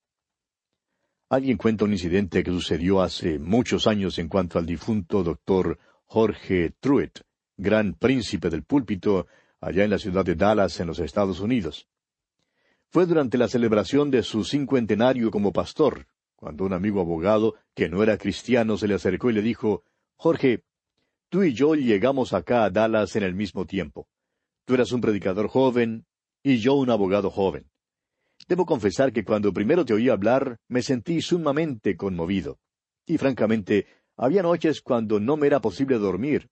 Alguien 1.30 1.58
cuenta 1.58 1.86
un 1.86 1.92
incidente 1.92 2.44
que 2.44 2.52
sucedió 2.52 3.02
hace 3.02 3.38
muchos 3.38 3.86
años 3.86 4.18
en 4.18 4.28
cuanto 4.28 4.58
al 4.58 4.66
difunto 4.66 5.24
doctor 5.24 5.78
Jorge 6.06 6.74
Truett, 6.80 7.22
gran 7.58 7.94
príncipe 7.94 8.50
del 8.50 8.64
púlpito 8.64 9.28
allá 9.60 9.84
en 9.84 9.92
la 9.92 10.00
ciudad 10.00 10.26
de 10.26 10.36
Dallas, 10.36 10.80
en 10.80 10.88
los 10.88 11.00
Estados 11.00 11.40
Unidos. 11.40 11.88
Fue 12.92 13.06
durante 13.06 13.38
la 13.38 13.48
celebración 13.48 14.12
de 14.12 14.24
su 14.24 14.44
cincuentenario 14.44 15.32
como 15.32 15.52
pastor, 15.52 16.08
cuando 16.36 16.66
un 16.66 16.74
amigo 16.74 17.02
abogado, 17.02 17.56
que 17.74 17.90
no 17.90 18.04
era 18.04 18.18
cristiano, 18.18 18.78
se 18.78 18.88
le 18.88 18.96
acercó 18.96 19.30
y 19.30 19.34
le 19.34 19.42
dijo, 19.42 19.84
Jorge, 20.16 20.64
tú 21.30 21.44
y 21.44 21.54
yo 21.54 21.76
llegamos 21.76 22.34
acá 22.34 22.64
a 22.64 22.70
Dallas 22.70 23.16
en 23.16 23.24
el 23.24 23.36
mismo 23.36 23.66
tiempo. 23.66 24.08
Tú 24.66 24.74
eras 24.74 24.92
un 24.92 25.02
predicador 25.02 25.48
joven, 25.48 26.06
y 26.44 26.58
yo 26.58 26.76
un 26.76 26.90
abogado 26.90 27.30
joven. 27.30 27.70
Debo 28.48 28.66
confesar 28.66 29.12
que 29.12 29.24
cuando 29.24 29.52
primero 29.52 29.86
te 29.86 29.94
oí 29.94 30.10
hablar 30.10 30.58
me 30.68 30.82
sentí 30.82 31.22
sumamente 31.22 31.98
conmovido. 31.98 32.60
Y 33.08 33.18
francamente, 33.18 33.88
había 34.18 34.44
noches 34.44 34.82
cuando 34.82 35.20
no 35.20 35.38
me 35.38 35.48
era 35.48 35.60
posible 35.60 35.98
dormir. 35.98 36.50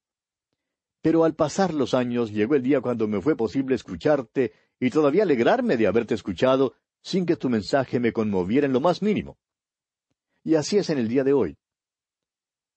Pero 1.04 1.26
al 1.26 1.36
pasar 1.36 1.74
los 1.74 1.94
años 1.94 2.32
llegó 2.32 2.56
el 2.56 2.64
día 2.64 2.80
cuando 2.80 3.10
me 3.10 3.22
fue 3.22 3.36
posible 3.36 3.76
escucharte 3.76 4.54
y 4.80 4.90
todavía 4.90 5.24
alegrarme 5.24 5.76
de 5.76 5.86
haberte 5.86 6.14
escuchado 6.14 6.76
sin 7.02 7.26
que 7.26 7.36
tu 7.36 7.50
mensaje 7.50 8.00
me 8.00 8.14
conmoviera 8.14 8.68
en 8.68 8.72
lo 8.72 8.80
más 8.80 9.02
mínimo. 9.02 9.38
Y 10.46 10.56
así 10.56 10.78
es 10.78 10.90
en 10.90 10.98
el 10.98 11.10
día 11.10 11.26
de 11.26 11.34
hoy. 11.34 11.58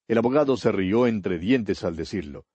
El 0.08 0.18
abogado 0.18 0.56
se 0.56 0.72
rió 0.72 1.06
entre 1.06 1.38
dientes 1.38 1.84
al 1.84 1.94
decirlo, 1.94 2.46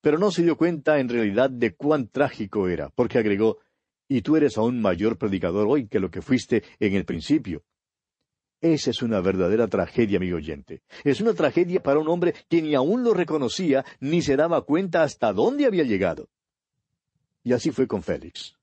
pero 0.00 0.16
no 0.18 0.30
se 0.30 0.42
dio 0.42 0.56
cuenta 0.56 0.98
en 0.98 1.10
realidad 1.10 1.50
de 1.50 1.74
cuán 1.74 2.08
trágico 2.08 2.66
era, 2.66 2.88
porque 2.88 3.18
agregó, 3.18 3.58
y 4.08 4.22
tú 4.22 4.34
eres 4.34 4.56
aún 4.56 4.80
mayor 4.80 5.18
predicador 5.18 5.66
hoy 5.68 5.88
que 5.88 6.00
lo 6.00 6.10
que 6.10 6.22
fuiste 6.22 6.64
en 6.80 6.94
el 6.94 7.04
principio. 7.04 7.64
Esa 8.60 8.90
es 8.90 9.02
una 9.02 9.20
verdadera 9.20 9.68
tragedia, 9.68 10.18
amigo 10.18 10.36
oyente. 10.36 10.82
Es 11.04 11.20
una 11.20 11.32
tragedia 11.34 11.82
para 11.82 12.00
un 12.00 12.08
hombre 12.08 12.34
que 12.48 12.60
ni 12.60 12.74
aún 12.74 13.04
lo 13.04 13.14
reconocía 13.14 13.84
ni 14.00 14.20
se 14.20 14.36
daba 14.36 14.62
cuenta 14.62 15.02
hasta 15.02 15.32
dónde 15.32 15.66
había 15.66 15.84
llegado. 15.84 16.28
Y 17.44 17.52
así 17.52 17.70
fue 17.70 17.86
con 17.86 18.02
Félix. 18.02 18.56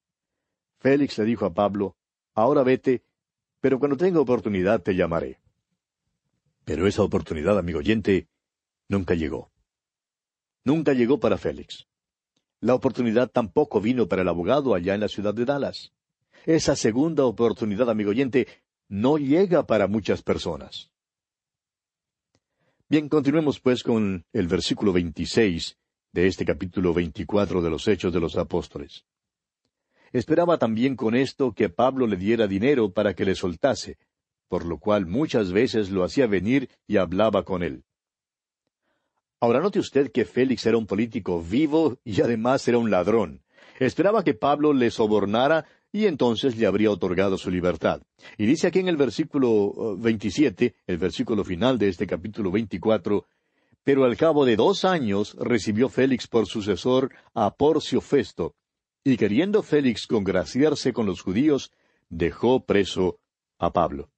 Félix 0.79 1.17
le 1.17 1.25
dijo 1.25 1.45
a 1.45 1.53
Pablo, 1.53 1.95
Ahora 2.33 2.63
vete, 2.63 3.03
pero 3.61 3.79
cuando 3.79 3.95
tenga 3.95 4.19
oportunidad 4.19 4.81
te 4.81 4.95
llamaré. 4.95 5.39
Pero 6.65 6.87
esa 6.87 7.01
oportunidad, 7.01 7.57
amigo 7.57 7.79
oyente, 7.79 8.27
nunca 8.89 9.13
llegó. 9.13 9.51
Nunca 10.65 10.93
llegó 10.93 11.19
para 11.19 11.37
Félix. 11.37 11.87
La 12.59 12.73
oportunidad 12.73 13.29
tampoco 13.29 13.79
vino 13.79 14.07
para 14.07 14.23
el 14.23 14.27
abogado 14.27 14.75
allá 14.75 14.95
en 14.95 15.01
la 15.01 15.07
ciudad 15.07 15.33
de 15.33 15.45
Dallas. 15.45 15.93
Esa 16.45 16.75
segunda 16.75 17.25
oportunidad, 17.25 17.89
amigo 17.89 18.09
oyente, 18.09 18.47
no 18.87 19.17
llega 19.17 19.65
para 19.65 19.87
muchas 19.87 20.21
personas. 20.21 20.91
Bien, 22.87 23.09
continuemos 23.09 23.59
pues 23.59 23.83
con 23.83 24.25
el 24.31 24.47
versículo 24.47 24.93
26 24.93 25.77
de 26.11 26.27
este 26.27 26.45
capítulo 26.45 26.93
24 26.93 27.61
de 27.61 27.69
los 27.69 27.87
Hechos 27.87 28.13
de 28.13 28.19
los 28.19 28.37
Apóstoles. 28.37 29.05
Esperaba 30.13 30.57
también 30.57 30.95
con 30.95 31.15
esto 31.15 31.53
que 31.53 31.69
Pablo 31.69 32.07
le 32.07 32.15
diera 32.15 32.47
dinero 32.47 32.93
para 32.93 33.15
que 33.15 33.25
le 33.25 33.35
soltase, 33.35 33.97
por 34.47 34.65
lo 34.65 34.77
cual 34.77 35.07
muchas 35.07 35.51
veces 35.51 35.89
lo 35.89 36.03
hacía 36.03 36.27
venir 36.27 36.69
y 36.87 36.97
hablaba 36.97 37.43
con 37.43 37.63
él. 37.63 37.83
Ahora 39.39 39.59
note 39.59 39.79
usted 39.79 40.11
que 40.11 40.25
Félix 40.25 40.65
era 40.65 40.77
un 40.77 40.87
político 40.87 41.41
vivo 41.41 41.97
y 42.03 42.21
además 42.21 42.67
era 42.67 42.77
un 42.77 42.91
ladrón. 42.91 43.43
Esperaba 43.79 44.23
que 44.23 44.33
Pablo 44.33 44.73
le 44.73 44.91
sobornara 44.91 45.65
y 45.95 46.07
entonces 46.07 46.57
le 46.57 46.65
habría 46.65 46.91
otorgado 46.91 47.37
su 47.37 47.49
libertad. 47.49 48.01
Y 48.37 48.45
dice 48.45 48.67
aquí 48.67 48.79
en 48.79 48.89
el 48.89 48.97
versículo 48.97 49.95
27, 49.95 50.65
uh, 50.75 50.91
el 50.91 50.97
versículo 50.97 51.45
final 51.45 51.77
de 51.77 51.87
este 51.87 52.05
capítulo 52.05 52.51
24, 52.51 53.25
pero 53.81 54.03
al 54.03 54.17
cabo 54.17 54.43
de 54.43 54.57
dos 54.57 54.83
años 54.83 55.37
recibió 55.39 55.87
Félix 55.87 56.27
por 56.27 56.47
sucesor 56.47 57.13
a 57.33 57.55
Porcio 57.55 58.01
Festo, 58.01 58.55
y 59.05 59.15
queriendo 59.15 59.63
Félix 59.63 60.05
congraciarse 60.05 60.91
con 60.91 61.05
los 61.05 61.21
judíos, 61.21 61.71
dejó 62.09 62.65
preso 62.65 63.21
a 63.57 63.71
Pablo. 63.71 64.09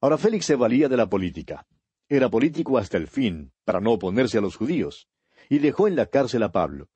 Ahora 0.00 0.16
Félix 0.16 0.46
se 0.46 0.56
valía 0.56 0.88
de 0.88 0.96
la 0.96 1.10
política. 1.10 1.66
Era 2.08 2.30
político 2.30 2.78
hasta 2.78 2.96
el 2.96 3.06
fin, 3.06 3.52
para 3.66 3.80
no 3.80 3.92
oponerse 3.92 4.38
a 4.38 4.40
los 4.40 4.56
judíos, 4.56 5.08
y 5.50 5.58
dejó 5.58 5.88
en 5.88 5.96
la 5.96 6.06
cárcel 6.06 6.42
a 6.42 6.52
Pablo. 6.52 6.88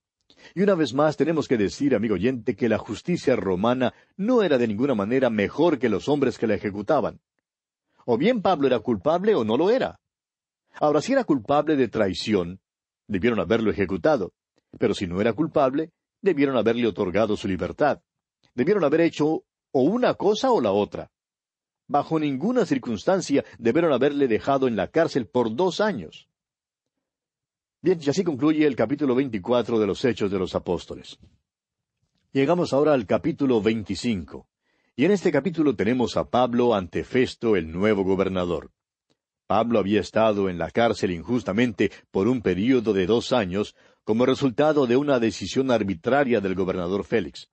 Y 0.54 0.62
una 0.62 0.74
vez 0.74 0.94
más 0.94 1.16
tenemos 1.16 1.48
que 1.48 1.56
decir, 1.56 1.94
amigo 1.94 2.14
oyente, 2.14 2.56
que 2.56 2.68
la 2.68 2.78
justicia 2.78 3.36
romana 3.36 3.94
no 4.16 4.42
era 4.42 4.58
de 4.58 4.68
ninguna 4.68 4.94
manera 4.94 5.30
mejor 5.30 5.78
que 5.78 5.88
los 5.88 6.08
hombres 6.08 6.38
que 6.38 6.46
la 6.46 6.54
ejecutaban. 6.54 7.20
O 8.04 8.18
bien 8.18 8.42
Pablo 8.42 8.66
era 8.66 8.80
culpable 8.80 9.34
o 9.34 9.44
no 9.44 9.56
lo 9.56 9.70
era. 9.70 10.00
Ahora, 10.74 11.00
si 11.00 11.12
era 11.12 11.24
culpable 11.24 11.76
de 11.76 11.88
traición, 11.88 12.60
debieron 13.06 13.40
haberlo 13.40 13.70
ejecutado. 13.70 14.32
Pero 14.78 14.94
si 14.94 15.06
no 15.06 15.20
era 15.20 15.32
culpable, 15.32 15.92
debieron 16.20 16.56
haberle 16.56 16.86
otorgado 16.86 17.36
su 17.36 17.46
libertad. 17.48 18.00
Debieron 18.54 18.84
haber 18.84 19.02
hecho 19.02 19.44
o 19.70 19.82
una 19.82 20.14
cosa 20.14 20.50
o 20.50 20.60
la 20.60 20.72
otra. 20.72 21.10
Bajo 21.88 22.18
ninguna 22.18 22.64
circunstancia 22.64 23.44
debieron 23.58 23.92
haberle 23.92 24.28
dejado 24.28 24.66
en 24.66 24.76
la 24.76 24.88
cárcel 24.88 25.26
por 25.26 25.54
dos 25.54 25.80
años. 25.80 26.28
Bien, 27.84 27.98
y 28.00 28.10
así 28.10 28.22
concluye 28.22 28.64
el 28.64 28.76
capítulo 28.76 29.16
24 29.16 29.80
de 29.80 29.88
los 29.88 30.04
Hechos 30.04 30.30
de 30.30 30.38
los 30.38 30.54
Apóstoles. 30.54 31.18
Llegamos 32.30 32.72
ahora 32.72 32.92
al 32.92 33.06
capítulo 33.06 33.60
25. 33.60 34.46
Y 34.94 35.04
en 35.04 35.10
este 35.10 35.32
capítulo 35.32 35.74
tenemos 35.74 36.16
a 36.16 36.30
Pablo 36.30 36.76
ante 36.76 37.02
Festo, 37.02 37.56
el 37.56 37.72
nuevo 37.72 38.04
gobernador. 38.04 38.70
Pablo 39.48 39.80
había 39.80 40.00
estado 40.00 40.48
en 40.48 40.58
la 40.58 40.70
cárcel 40.70 41.10
injustamente 41.10 41.90
por 42.12 42.28
un 42.28 42.40
período 42.40 42.92
de 42.92 43.04
dos 43.06 43.32
años 43.32 43.74
como 44.04 44.26
resultado 44.26 44.86
de 44.86 44.96
una 44.96 45.18
decisión 45.18 45.72
arbitraria 45.72 46.40
del 46.40 46.54
gobernador 46.54 47.02
Félix. 47.02 47.50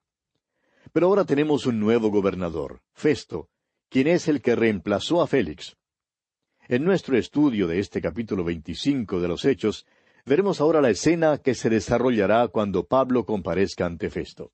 Pero 0.93 1.07
ahora 1.07 1.25
tenemos 1.25 1.65
un 1.65 1.79
nuevo 1.79 2.11
gobernador, 2.11 2.83
Festo, 2.93 3.49
quien 3.89 4.05
es 4.05 4.27
el 4.27 4.43
que 4.43 4.55
reemplazó 4.55 5.23
a 5.23 5.27
Félix. 5.27 5.75
En 6.67 6.83
nuestro 6.83 7.17
estudio 7.17 7.65
de 7.65 7.79
este 7.79 7.99
capítulo 7.99 8.43
25 8.43 9.19
de 9.19 9.27
los 9.27 9.43
Hechos, 9.43 9.87
veremos 10.25 10.61
ahora 10.61 10.81
la 10.81 10.89
escena 10.89 11.37
que 11.37 11.55
se 11.55 11.69
desarrollará 11.69 12.47
cuando 12.47 12.85
Pablo 12.85 13.25
comparezca 13.25 13.85
ante 13.85 14.09
Festo. 14.09 14.51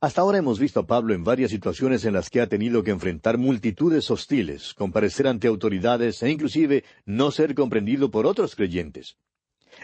Hasta 0.00 0.20
ahora 0.20 0.38
hemos 0.38 0.58
visto 0.58 0.80
a 0.80 0.86
Pablo 0.86 1.14
en 1.14 1.22
varias 1.22 1.52
situaciones 1.52 2.04
en 2.04 2.12
las 2.12 2.28
que 2.28 2.40
ha 2.40 2.48
tenido 2.48 2.82
que 2.82 2.90
enfrentar 2.90 3.38
multitudes 3.38 4.10
hostiles, 4.10 4.74
comparecer 4.74 5.28
ante 5.28 5.46
autoridades 5.46 6.20
e 6.24 6.30
inclusive 6.30 6.82
no 7.06 7.30
ser 7.30 7.54
comprendido 7.54 8.10
por 8.10 8.26
otros 8.26 8.56
creyentes. 8.56 9.16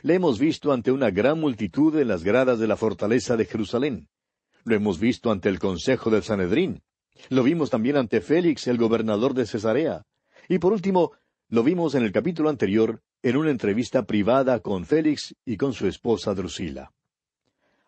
Le 0.03 0.15
hemos 0.15 0.41
visto 0.41 0.73
ante 0.73 0.91
una 0.91 1.11
gran 1.11 1.39
multitud 1.39 1.97
en 1.97 2.09
las 2.09 2.25
gradas 2.25 2.59
de 2.59 2.67
la 2.67 2.77
fortaleza 2.77 3.37
de 3.37 3.45
Jerusalén. 3.45 4.09
Lo 4.65 4.75
hemos 4.75 4.99
visto 4.99 5.31
ante 5.31 5.49
el 5.49 5.61
Consejo 5.61 6.11
del 6.11 6.25
Sanedrín. 6.25 6.83
Lo 7.31 7.45
vimos 7.45 7.71
también 7.71 7.97
ante 7.97 8.21
Félix, 8.21 8.67
el 8.67 8.77
gobernador 8.77 9.35
de 9.35 9.47
Cesarea. 9.47 10.03
Y 10.49 10.59
por 10.59 10.73
último, 10.73 11.13
lo 11.49 11.63
vimos 11.63 11.95
en 11.95 12.03
el 12.03 12.11
capítulo 12.11 12.51
anterior 12.51 13.03
en 13.23 13.37
una 13.37 13.51
entrevista 13.51 14.05
privada 14.05 14.61
con 14.61 14.85
Félix 14.85 15.35
y 15.45 15.57
con 15.57 15.73
su 15.73 15.87
esposa 15.87 16.35
Drusila. 16.35 16.93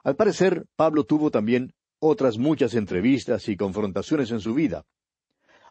Al 0.02 0.16
parecer, 0.16 0.66
Pablo 0.76 1.04
tuvo 1.04 1.30
también 1.30 1.74
otras 1.98 2.38
muchas 2.38 2.74
entrevistas 2.74 3.48
y 3.48 3.56
confrontaciones 3.56 4.30
en 4.30 4.40
su 4.40 4.54
vida. 4.54 4.84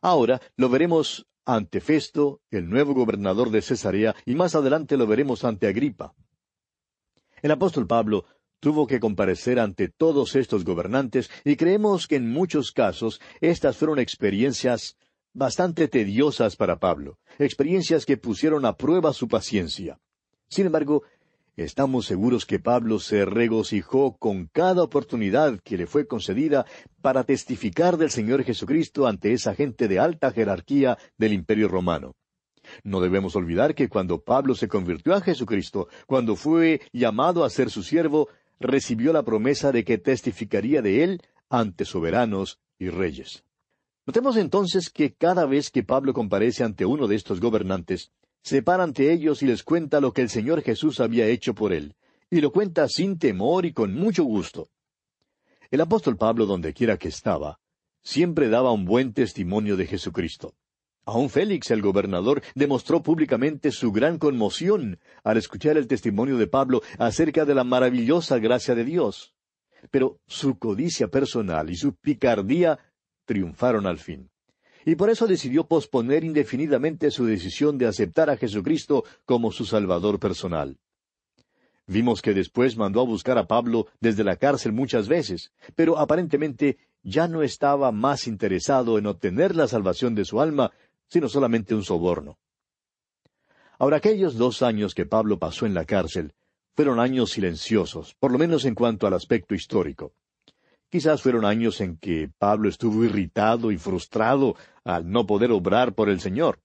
Ahora 0.02 0.40
lo 0.56 0.70
veremos 0.70 1.28
ante 1.46 1.82
Festo, 1.82 2.42
el 2.52 2.70
nuevo 2.70 2.94
gobernador 2.94 3.50
de 3.50 3.62
Cesarea, 3.62 4.16
y 4.26 4.36
más 4.36 4.54
adelante 4.56 4.98
lo 4.98 5.08
veremos 5.08 5.44
ante 5.44 5.68
Agripa. 5.68 6.14
El 7.42 7.52
apóstol 7.52 7.88
Pablo 7.88 8.26
tuvo 8.60 8.86
que 8.86 9.00
comparecer 9.00 9.60
ante 9.60 9.88
todos 9.88 10.36
estos 10.36 10.64
gobernantes 10.64 11.30
y 11.44 11.56
creemos 11.56 12.08
que 12.08 12.18
en 12.18 12.30
muchos 12.30 12.72
casos 12.72 13.20
estas 13.42 13.78
fueron 13.78 14.00
experiencias 14.00 14.98
bastante 15.40 15.88
tediosas 15.88 16.58
para 16.58 16.80
Pablo, 16.80 17.18
experiencias 17.40 18.06
que 18.06 18.18
pusieron 18.18 18.66
a 18.66 18.76
prueba 18.76 19.14
su 19.14 19.30
paciencia. 19.30 19.98
Sin 20.50 20.66
embargo, 20.66 21.04
estamos 21.56 22.08
seguros 22.08 22.46
que 22.46 22.60
Pablo 22.60 23.00
se 23.00 23.24
regocijó 23.24 24.18
con 24.18 24.48
cada 24.48 24.84
oportunidad 24.84 25.58
que 25.64 25.78
le 25.78 25.88
fue 25.88 26.08
concedida 26.08 26.66
para 27.02 27.24
testificar 27.24 27.96
del 27.96 28.12
Señor 28.12 28.44
Jesucristo 28.44 29.08
ante 29.08 29.32
esa 29.32 29.56
gente 29.56 29.88
de 29.88 30.00
alta 30.00 30.32
jerarquía 30.32 30.98
del 31.18 31.32
Imperio 31.32 31.70
romano. 31.70 32.16
No 32.84 33.00
debemos 33.00 33.38
olvidar 33.38 33.76
que 33.76 33.88
cuando 33.88 34.22
Pablo 34.22 34.56
se 34.56 34.68
convirtió 34.68 35.14
a 35.14 35.22
Jesucristo, 35.22 35.88
cuando 36.06 36.36
fue 36.36 36.82
llamado 36.92 37.46
a 37.46 37.50
ser 37.50 37.70
su 37.70 37.82
siervo, 37.82 38.28
recibió 38.60 39.14
la 39.14 39.24
promesa 39.24 39.72
de 39.72 39.86
que 39.86 39.98
testificaría 39.98 40.82
de 40.82 41.06
él 41.06 41.22
ante 41.50 41.86
soberanos 41.86 42.60
y 42.78 42.90
reyes. 42.90 43.46
Notemos 44.10 44.38
entonces 44.38 44.90
que 44.90 45.14
cada 45.14 45.46
vez 45.46 45.70
que 45.70 45.84
Pablo 45.84 46.14
comparece 46.14 46.64
ante 46.64 46.84
uno 46.84 47.08
de 47.08 47.16
estos 47.16 47.40
gobernantes, 47.40 48.12
se 48.42 48.64
para 48.64 48.82
ante 48.82 49.14
ellos 49.14 49.44
y 49.44 49.46
les 49.46 49.62
cuenta 49.62 50.02
lo 50.02 50.14
que 50.14 50.24
el 50.24 50.30
Señor 50.30 50.64
Jesús 50.64 51.00
había 51.00 51.28
hecho 51.28 51.54
por 51.54 51.74
él, 51.74 51.94
y 52.32 52.42
lo 52.42 52.52
cuenta 52.52 52.88
sin 52.88 53.20
temor 53.20 53.68
y 53.68 53.72
con 53.72 53.94
mucho 53.94 54.24
gusto. 54.24 54.70
El 55.70 55.82
apóstol 55.82 56.18
Pablo, 56.18 56.48
donde 56.48 56.74
quiera 56.74 56.98
que 56.98 57.08
estaba, 57.08 57.60
siempre 58.02 58.50
daba 58.50 58.72
un 58.72 58.84
buen 58.86 59.14
testimonio 59.14 59.78
de 59.78 59.86
Jesucristo. 59.86 60.56
Aun 61.06 61.30
Félix, 61.30 61.70
el 61.70 61.84
gobernador, 61.84 62.42
demostró 62.56 63.04
públicamente 63.04 63.70
su 63.70 63.92
gran 63.92 64.18
conmoción 64.18 64.98
al 65.24 65.38
escuchar 65.38 65.78
el 65.78 65.86
testimonio 65.86 66.40
de 66.40 66.48
Pablo 66.48 66.82
acerca 66.98 67.46
de 67.46 67.54
la 67.54 67.64
maravillosa 67.64 68.40
gracia 68.40 68.74
de 68.74 68.86
Dios. 68.86 69.36
Pero 69.92 70.20
su 70.26 70.58
codicia 70.58 71.10
personal 71.10 71.70
y 71.70 71.76
su 71.76 71.94
picardía 71.94 72.80
triunfaron 73.30 73.86
al 73.86 74.00
fin 74.00 74.32
y 74.86 74.96
por 74.96 75.12
eso 75.12 75.28
decidió 75.28 75.68
posponer 75.68 76.24
indefinidamente 76.24 77.12
su 77.12 77.24
decisión 77.26 77.78
de 77.78 77.86
aceptar 77.86 78.32
a 78.32 78.38
Jesucristo 78.38 79.04
como 79.24 79.52
su 79.52 79.66
Salvador 79.66 80.20
personal. 80.20 80.80
Vimos 81.86 82.24
que 82.24 82.34
después 82.34 82.76
mandó 82.76 83.02
a 83.02 83.06
buscar 83.06 83.38
a 83.38 83.46
Pablo 83.46 83.86
desde 84.00 84.24
la 84.24 84.38
cárcel 84.38 84.74
muchas 84.74 85.08
veces, 85.08 85.52
pero 85.76 86.00
aparentemente 86.00 86.80
ya 87.04 87.28
no 87.28 87.44
estaba 87.44 87.92
más 87.92 88.26
interesado 88.26 88.98
en 88.98 89.06
obtener 89.06 89.56
la 89.56 89.68
salvación 89.68 90.16
de 90.16 90.26
su 90.26 90.42
alma, 90.42 90.72
sino 91.08 91.30
solamente 91.30 91.76
un 91.76 91.84
soborno. 91.84 92.40
Ahora, 93.78 93.98
aquellos 93.98 94.38
dos 94.38 94.64
años 94.64 94.96
que 94.96 95.06
Pablo 95.06 95.38
pasó 95.38 95.68
en 95.68 95.76
la 95.76 95.86
cárcel 95.86 96.34
fueron 96.76 97.00
años 97.00 97.32
silenciosos, 97.32 98.16
por 98.20 98.32
lo 98.32 98.40
menos 98.40 98.66
en 98.66 98.74
cuanto 98.74 99.06
al 99.06 99.14
aspecto 99.14 99.54
histórico. 99.54 100.14
Quizás 100.90 101.22
fueron 101.22 101.46
años 101.46 101.82
en 101.82 101.98
que 101.98 102.32
Pablo 102.40 102.68
estuvo 102.68 103.04
irritado 103.06 103.72
y 103.72 103.78
frustrado 103.78 104.56
al 104.84 105.10
no 105.10 105.28
poder 105.28 105.52
obrar 105.52 105.94
por 105.94 106.10
el 106.10 106.20
Señor. 106.20 106.60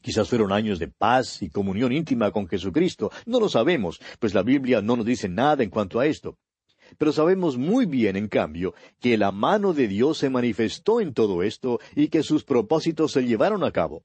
Quizás 0.00 0.28
fueron 0.28 0.52
años 0.52 0.78
de 0.78 0.86
paz 0.86 1.42
y 1.42 1.50
comunión 1.50 1.92
íntima 1.92 2.30
con 2.30 2.46
Jesucristo. 2.46 3.10
No 3.26 3.40
lo 3.40 3.48
sabemos, 3.48 4.00
pues 4.20 4.32
la 4.32 4.42
Biblia 4.42 4.80
no 4.80 4.96
nos 4.96 5.04
dice 5.04 5.28
nada 5.28 5.64
en 5.64 5.70
cuanto 5.70 5.98
a 5.98 6.06
esto. 6.06 6.38
Pero 6.98 7.12
sabemos 7.12 7.58
muy 7.58 7.84
bien, 7.84 8.16
en 8.16 8.28
cambio, 8.28 8.74
que 9.00 9.18
la 9.18 9.32
mano 9.32 9.72
de 9.72 9.88
Dios 9.88 10.18
se 10.18 10.30
manifestó 10.30 11.00
en 11.00 11.12
todo 11.12 11.42
esto 11.42 11.80
y 11.96 12.08
que 12.08 12.22
sus 12.22 12.44
propósitos 12.44 13.12
se 13.12 13.22
llevaron 13.22 13.64
a 13.64 13.72
cabo 13.72 14.04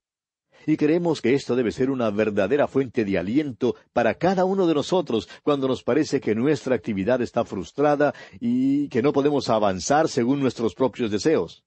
y 0.66 0.78
creemos 0.78 1.22
que 1.22 1.34
esto 1.34 1.56
debe 1.56 1.72
ser 1.72 1.90
una 1.90 2.10
verdadera 2.10 2.68
fuente 2.68 3.06
de 3.06 3.18
aliento 3.18 3.76
para 3.94 4.16
cada 4.16 4.46
uno 4.46 4.68
de 4.68 4.74
nosotros 4.74 5.30
cuando 5.44 5.68
nos 5.68 5.84
parece 5.84 6.20
que 6.20 6.36
nuestra 6.36 6.76
actividad 6.76 7.22
está 7.22 7.46
frustrada 7.46 8.14
y 8.40 8.90
que 8.90 9.02
no 9.02 9.14
podemos 9.14 9.50
avanzar 9.50 10.10
según 10.10 10.40
nuestros 10.40 10.74
propios 10.74 11.12
deseos. 11.12 11.64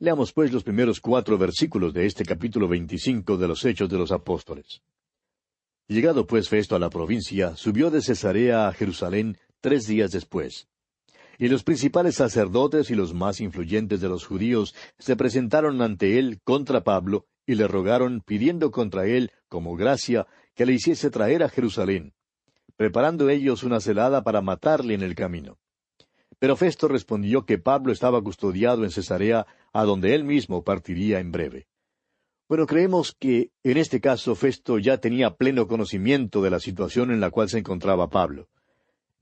Leamos 0.00 0.32
pues 0.32 0.52
los 0.52 0.62
primeros 0.62 1.00
cuatro 1.00 1.36
versículos 1.38 1.92
de 1.92 2.06
este 2.06 2.24
capítulo 2.24 2.68
veinticinco 2.68 3.36
de 3.36 3.48
los 3.48 3.64
Hechos 3.64 3.88
de 3.88 3.98
los 3.98 4.12
Apóstoles. 4.12 4.82
Llegado 5.88 6.26
pues 6.26 6.48
Festo 6.48 6.76
a 6.76 6.78
la 6.78 6.90
provincia, 6.90 7.56
subió 7.56 7.90
de 7.90 8.02
Cesarea 8.02 8.68
a 8.68 8.72
Jerusalén 8.72 9.38
tres 9.60 9.86
días 9.86 10.12
después. 10.12 10.68
Y 11.38 11.48
los 11.48 11.64
principales 11.64 12.16
sacerdotes 12.16 12.90
y 12.90 12.94
los 12.94 13.14
más 13.14 13.40
influyentes 13.40 14.00
de 14.00 14.08
los 14.08 14.26
judíos 14.26 14.74
se 14.98 15.16
presentaron 15.16 15.80
ante 15.82 16.18
él 16.18 16.40
contra 16.44 16.84
Pablo 16.84 17.26
y 17.48 17.54
le 17.54 17.66
rogaron 17.66 18.20
pidiendo 18.20 18.70
contra 18.70 19.06
él, 19.06 19.32
como 19.48 19.74
gracia, 19.74 20.26
que 20.54 20.66
le 20.66 20.74
hiciese 20.74 21.08
traer 21.08 21.42
a 21.42 21.48
Jerusalén, 21.48 22.12
preparando 22.76 23.30
ellos 23.30 23.62
una 23.62 23.80
celada 23.80 24.22
para 24.22 24.42
matarle 24.42 24.92
en 24.92 25.02
el 25.02 25.14
camino. 25.14 25.58
Pero 26.38 26.56
Festo 26.56 26.88
respondió 26.88 27.46
que 27.46 27.56
Pablo 27.56 27.90
estaba 27.90 28.22
custodiado 28.22 28.84
en 28.84 28.90
Cesarea, 28.90 29.46
a 29.72 29.84
donde 29.84 30.14
él 30.14 30.24
mismo 30.24 30.62
partiría 30.62 31.20
en 31.20 31.32
breve. 31.32 31.68
Bueno, 32.50 32.66
creemos 32.66 33.16
que 33.18 33.50
en 33.64 33.78
este 33.78 33.98
caso 33.98 34.34
Festo 34.34 34.78
ya 34.78 34.98
tenía 34.98 35.34
pleno 35.34 35.66
conocimiento 35.66 36.42
de 36.42 36.50
la 36.50 36.60
situación 36.60 37.10
en 37.10 37.20
la 37.20 37.30
cual 37.30 37.48
se 37.48 37.60
encontraba 37.60 38.10
Pablo. 38.10 38.50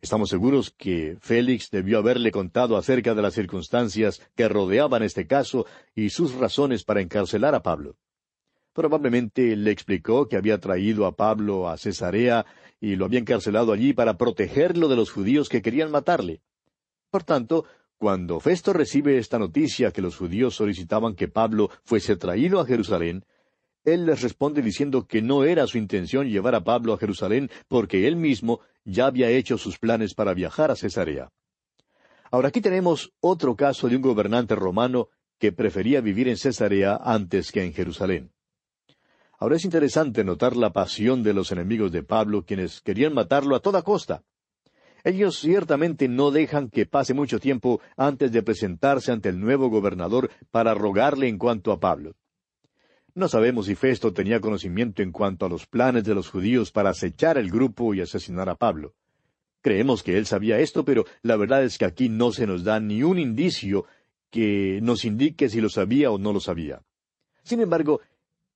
Estamos 0.01 0.31
seguros 0.31 0.75
que 0.77 1.17
Félix 1.21 1.71
debió 1.71 1.99
haberle 1.99 2.33
contado 2.33 2.77
acerca 2.77 3.15
de 3.15 3.23
las 3.23 3.35
circunstancias 3.35 4.21
que 4.35 4.49
rodeaban 4.49 5.05
este 5.05 5.29
caso 5.29 5.65
y 5.95 6.11
sus 6.11 6.35
razones 6.35 6.83
para 6.83 7.03
encarcelar 7.03 7.55
a 7.55 7.63
Pablo. 7.63 7.97
Probablemente 8.77 9.57
le 9.57 9.71
explicó 9.71 10.29
que 10.29 10.37
había 10.37 10.61
traído 10.61 11.07
a 11.07 11.17
Pablo 11.17 11.67
a 11.71 11.79
Cesarea 11.79 12.45
y 12.79 12.97
lo 12.97 13.07
había 13.07 13.21
encarcelado 13.21 13.73
allí 13.73 13.95
para 13.95 14.19
protegerlo 14.19 14.89
de 14.89 14.97
los 14.97 15.11
judíos 15.11 15.49
que 15.49 15.63
querían 15.63 15.91
matarle. 15.91 16.43
Por 17.11 17.25
tanto, 17.25 17.65
cuando 17.97 18.39
Festo 18.39 18.75
recibe 18.75 19.17
esta 19.17 19.39
noticia 19.39 19.93
que 19.93 20.03
los 20.03 20.15
judíos 20.15 20.57
solicitaban 20.57 21.15
que 21.15 21.27
Pablo 21.27 21.71
fuese 21.85 22.17
traído 22.17 22.61
a 22.61 22.67
Jerusalén, 22.67 23.25
él 23.83 24.05
les 24.05 24.21
responde 24.21 24.61
diciendo 24.61 25.07
que 25.07 25.23
no 25.23 25.45
era 25.45 25.67
su 25.67 25.79
intención 25.79 26.29
llevar 26.29 26.55
a 26.55 26.63
Pablo 26.63 26.93
a 26.93 26.99
Jerusalén 26.99 27.51
porque 27.69 28.07
él 28.07 28.17
mismo 28.17 28.61
ya 28.85 29.07
había 29.07 29.31
hecho 29.31 29.57
sus 29.57 29.79
planes 29.79 30.13
para 30.13 30.35
viajar 30.35 30.71
a 30.71 30.77
Cesarea. 30.77 31.31
Ahora 32.31 32.49
aquí 32.49 32.61
tenemos 32.61 33.15
otro 33.21 33.57
caso 33.57 33.89
de 33.89 33.97
un 33.97 34.03
gobernante 34.03 34.55
romano 34.55 35.09
que 35.39 35.51
prefería 35.51 36.03
vivir 36.03 36.29
en 36.29 36.37
Cesarea 36.37 37.01
antes 37.03 37.51
que 37.51 37.65
en 37.65 37.73
Jerusalén. 37.73 38.36
Ahora 39.39 39.57
es 39.57 39.65
interesante 39.65 40.25
notar 40.25 40.57
la 40.57 40.73
pasión 40.73 41.23
de 41.23 41.35
los 41.35 41.53
enemigos 41.53 41.93
de 41.93 42.03
Pablo, 42.03 42.45
quienes 42.45 42.81
querían 42.81 43.13
matarlo 43.13 43.55
a 43.55 43.61
toda 43.61 43.83
costa. 43.83 44.23
Ellos 45.05 45.39
ciertamente 45.39 46.09
no 46.09 46.31
dejan 46.31 46.69
que 46.69 46.87
pase 46.87 47.15
mucho 47.15 47.39
tiempo 47.39 47.81
antes 47.97 48.33
de 48.33 48.43
presentarse 48.43 49.13
ante 49.13 49.29
el 49.29 49.39
nuevo 49.39 49.69
gobernador 49.69 50.31
para 50.51 50.75
rogarle 50.75 51.29
en 51.29 51.39
cuanto 51.39 51.71
a 51.71 51.79
Pablo. 51.79 52.17
No 53.15 53.29
sabemos 53.29 53.67
si 53.67 53.75
Festo 53.75 54.13
tenía 54.13 54.41
conocimiento 54.41 55.03
en 55.03 55.13
cuanto 55.13 55.47
a 55.47 55.49
los 55.49 55.67
planes 55.67 56.05
de 56.05 56.15
los 56.15 56.29
judíos 56.29 56.73
para 56.73 56.91
acechar 56.91 57.39
el 57.39 57.51
grupo 57.51 57.95
y 57.95 58.01
asesinar 58.01 58.49
a 58.49 58.57
Pablo. 58.57 58.95
Creemos 59.61 60.03
que 60.03 60.19
él 60.19 60.27
sabía 60.27 60.59
esto, 60.59 60.85
pero 60.85 61.05
la 61.23 61.37
verdad 61.37 61.63
es 61.65 61.79
que 61.79 61.85
aquí 61.85 62.09
no 62.09 62.33
se 62.33 62.47
nos 62.47 62.65
da 62.65 62.81
ni 62.81 63.03
un 63.03 63.19
indicio 63.19 63.85
que 64.31 64.81
nos 64.83 65.05
indique 65.05 65.49
si 65.49 65.61
lo 65.61 65.69
sabía 65.69 66.11
o 66.11 66.19
no 66.19 66.33
lo 66.33 66.41
sabía. 66.41 66.83
Sin 67.43 67.61
embargo, 67.61 68.01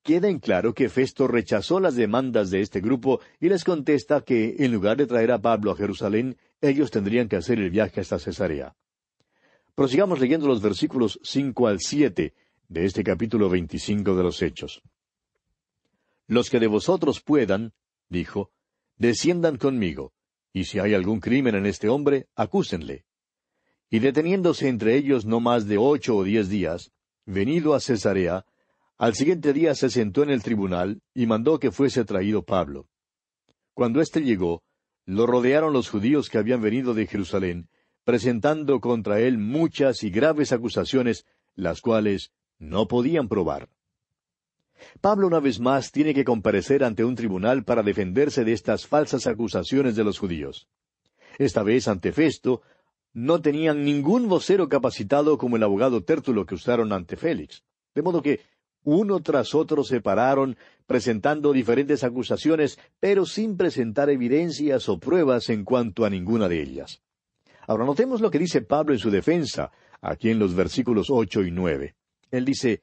queda 0.03 0.29
en 0.29 0.39
claro 0.39 0.75
que 0.75 0.89
Festo 0.89 1.29
rechazó 1.29 1.81
las 1.81 1.95
demandas 1.95 2.51
de 2.51 2.61
este 2.61 2.81
grupo 2.81 3.21
y 3.39 3.49
les 3.49 3.65
contesta 3.65 4.23
que, 4.23 4.57
en 4.59 4.73
lugar 4.73 4.97
de 4.97 5.07
traer 5.07 5.33
a 5.33 5.41
Pablo 5.41 5.71
a 5.71 5.77
Jerusalén, 5.77 6.37
ellos 6.61 6.91
tendrían 6.91 7.29
que 7.29 7.37
hacer 7.37 7.59
el 7.59 7.71
viaje 7.71 8.01
hasta 8.01 8.19
Cesarea. 8.19 8.75
Prosigamos 9.75 10.21
leyendo 10.21 10.47
los 10.47 10.61
versículos 10.61 11.19
cinco 11.23 11.67
al 11.67 11.81
siete 11.81 12.35
de 12.69 12.85
este 12.85 13.03
capítulo 13.03 13.49
veinticinco 13.49 14.15
de 14.15 14.23
los 14.23 14.43
Hechos. 14.43 14.83
Los 16.27 16.51
que 16.51 16.61
de 16.61 16.67
vosotros 16.67 17.21
puedan, 17.21 17.73
dijo, 18.09 18.51
desciendan 18.97 19.57
conmigo, 19.57 20.13
y 20.53 20.65
si 20.65 20.79
hay 20.79 20.95
algún 20.95 21.21
crimen 21.21 21.55
en 21.55 21.67
este 21.67 21.89
hombre, 21.89 22.29
acúsenle. 22.35 23.05
Y 23.89 23.99
deteniéndose 23.99 24.69
entre 24.69 24.97
ellos 24.97 25.25
no 25.25 25.41
más 25.41 25.67
de 25.67 25.79
ocho 25.79 26.17
o 26.17 26.25
diez 26.25 26.49
días, 26.49 26.93
venido 27.27 27.75
a 27.75 27.81
Cesarea, 27.81 28.45
al 29.01 29.15
siguiente 29.15 29.55
día 29.55 29.75
se 29.75 29.89
sentó 29.89 30.23
en 30.25 30.29
el 30.29 30.43
tribunal 30.43 31.01
y 31.15 31.25
mandó 31.25 31.59
que 31.59 31.71
fuese 31.71 32.05
traído 32.05 32.45
Pablo. 32.45 32.87
Cuando 33.73 34.03
éste 34.03 34.21
llegó, 34.21 34.63
lo 35.07 35.27
rodearon 35.27 35.73
los 35.73 35.89
judíos 35.89 36.29
que 36.29 36.37
habían 36.37 36.61
venido 36.61 36.93
de 36.93 37.07
Jerusalén, 37.07 37.71
presentando 38.05 38.79
contra 38.81 39.19
él 39.19 39.39
muchas 39.39 40.03
y 40.03 40.11
graves 40.11 40.53
acusaciones, 40.53 41.25
las 41.55 41.81
cuales 41.81 42.33
no 42.59 42.89
podían 42.89 43.29
probar. 43.29 43.71
Pablo 45.01 45.29
una 45.29 45.41
vez 45.41 45.61
más 45.61 45.93
tiene 45.93 46.13
que 46.13 46.25
comparecer 46.25 46.85
ante 46.85 47.03
un 47.03 47.15
tribunal 47.15 47.65
para 47.65 47.83
defenderse 47.83 48.45
de 48.45 48.53
estas 48.53 48.87
falsas 48.87 49.27
acusaciones 49.27 49.97
de 49.97 50.05
los 50.05 50.19
judíos. 50.19 50.69
Esta 51.39 51.63
vez 51.63 51.89
ante 51.89 52.13
Festo, 52.13 52.61
no 53.15 53.41
tenían 53.41 53.83
ningún 53.83 54.29
vocero 54.29 54.69
capacitado 54.69 55.39
como 55.39 55.57
el 55.57 55.63
abogado 55.63 56.05
Tértulo 56.05 56.45
que 56.45 56.55
usaron 56.55 56.93
ante 56.93 57.17
Félix. 57.17 57.65
De 57.95 58.03
modo 58.03 58.21
que 58.21 58.41
uno 58.85 59.21
tras 59.21 59.55
otro 59.55 59.85
se 59.85 60.01
pararon, 60.01 60.57
presentando 60.87 61.53
diferentes 61.53 62.03
acusaciones, 62.03 62.79
pero 62.99 63.27
sin 63.27 63.57
presentar 63.57 64.11
evidencias 64.11 64.89
o 64.89 64.99
pruebas 64.99 65.49
en 65.51 65.65
cuanto 65.65 66.05
a 66.05 66.11
ninguna 66.11 66.49
de 66.49 66.63
ellas. 66.63 67.03
Ahora 67.67 67.85
notemos 67.85 68.21
lo 68.21 68.31
que 68.31 68.39
dice 68.39 68.63
Pablo 68.63 68.95
en 68.95 68.99
su 68.99 69.11
defensa, 69.11 69.71
aquí 70.01 70.31
en 70.31 70.39
los 70.39 70.55
versículos 70.55 71.09
ocho 71.11 71.43
y 71.43 71.51
nueve. 71.51 71.95
Él 72.31 72.45
dice, 72.45 72.83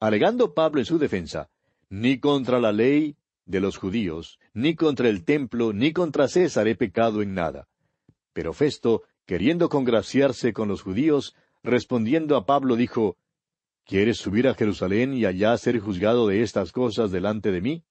alegando 0.00 0.52
Pablo 0.52 0.80
en 0.80 0.86
su 0.86 0.98
defensa, 0.98 1.48
ni 1.88 2.18
contra 2.18 2.60
la 2.60 2.72
ley 2.72 3.16
de 3.46 3.60
los 3.60 3.76
judíos, 3.76 4.38
ni 4.52 4.74
contra 4.74 5.08
el 5.08 5.24
templo, 5.24 5.72
ni 5.72 5.92
contra 5.92 6.28
César 6.28 6.66
he 6.68 6.74
pecado 6.74 7.22
en 7.22 7.34
nada. 7.34 7.68
Pero 8.32 8.52
Festo, 8.52 9.04
queriendo 9.24 9.68
congraciarse 9.68 10.52
con 10.52 10.68
los 10.68 10.82
judíos, 10.82 11.34
respondiendo 11.62 12.36
a 12.36 12.44
Pablo, 12.44 12.76
dijo, 12.76 13.16
¿Quieres 13.86 14.18
subir 14.18 14.48
a 14.48 14.54
Jerusalén 14.54 15.14
y 15.14 15.26
allá 15.26 15.56
ser 15.56 15.78
juzgado 15.78 16.26
de 16.26 16.42
estas 16.42 16.72
cosas 16.72 17.12
delante 17.12 17.52
de 17.52 17.60
mí? 17.60 17.84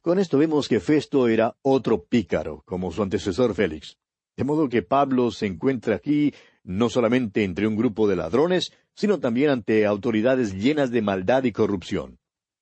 Con 0.00 0.20
esto 0.20 0.38
vemos 0.38 0.68
que 0.68 0.78
Festo 0.78 1.26
era 1.26 1.56
otro 1.62 2.04
pícaro, 2.04 2.62
como 2.64 2.92
su 2.92 3.02
antecesor 3.02 3.52
Félix. 3.56 3.98
De 4.36 4.44
modo 4.44 4.68
que 4.68 4.82
Pablo 4.82 5.32
se 5.32 5.46
encuentra 5.46 5.96
aquí 5.96 6.32
no 6.62 6.88
solamente 6.88 7.42
entre 7.42 7.66
un 7.66 7.74
grupo 7.74 8.06
de 8.06 8.14
ladrones, 8.14 8.72
sino 8.94 9.18
también 9.18 9.50
ante 9.50 9.84
autoridades 9.84 10.54
llenas 10.54 10.92
de 10.92 11.02
maldad 11.02 11.42
y 11.42 11.50
corrupción. 11.50 12.20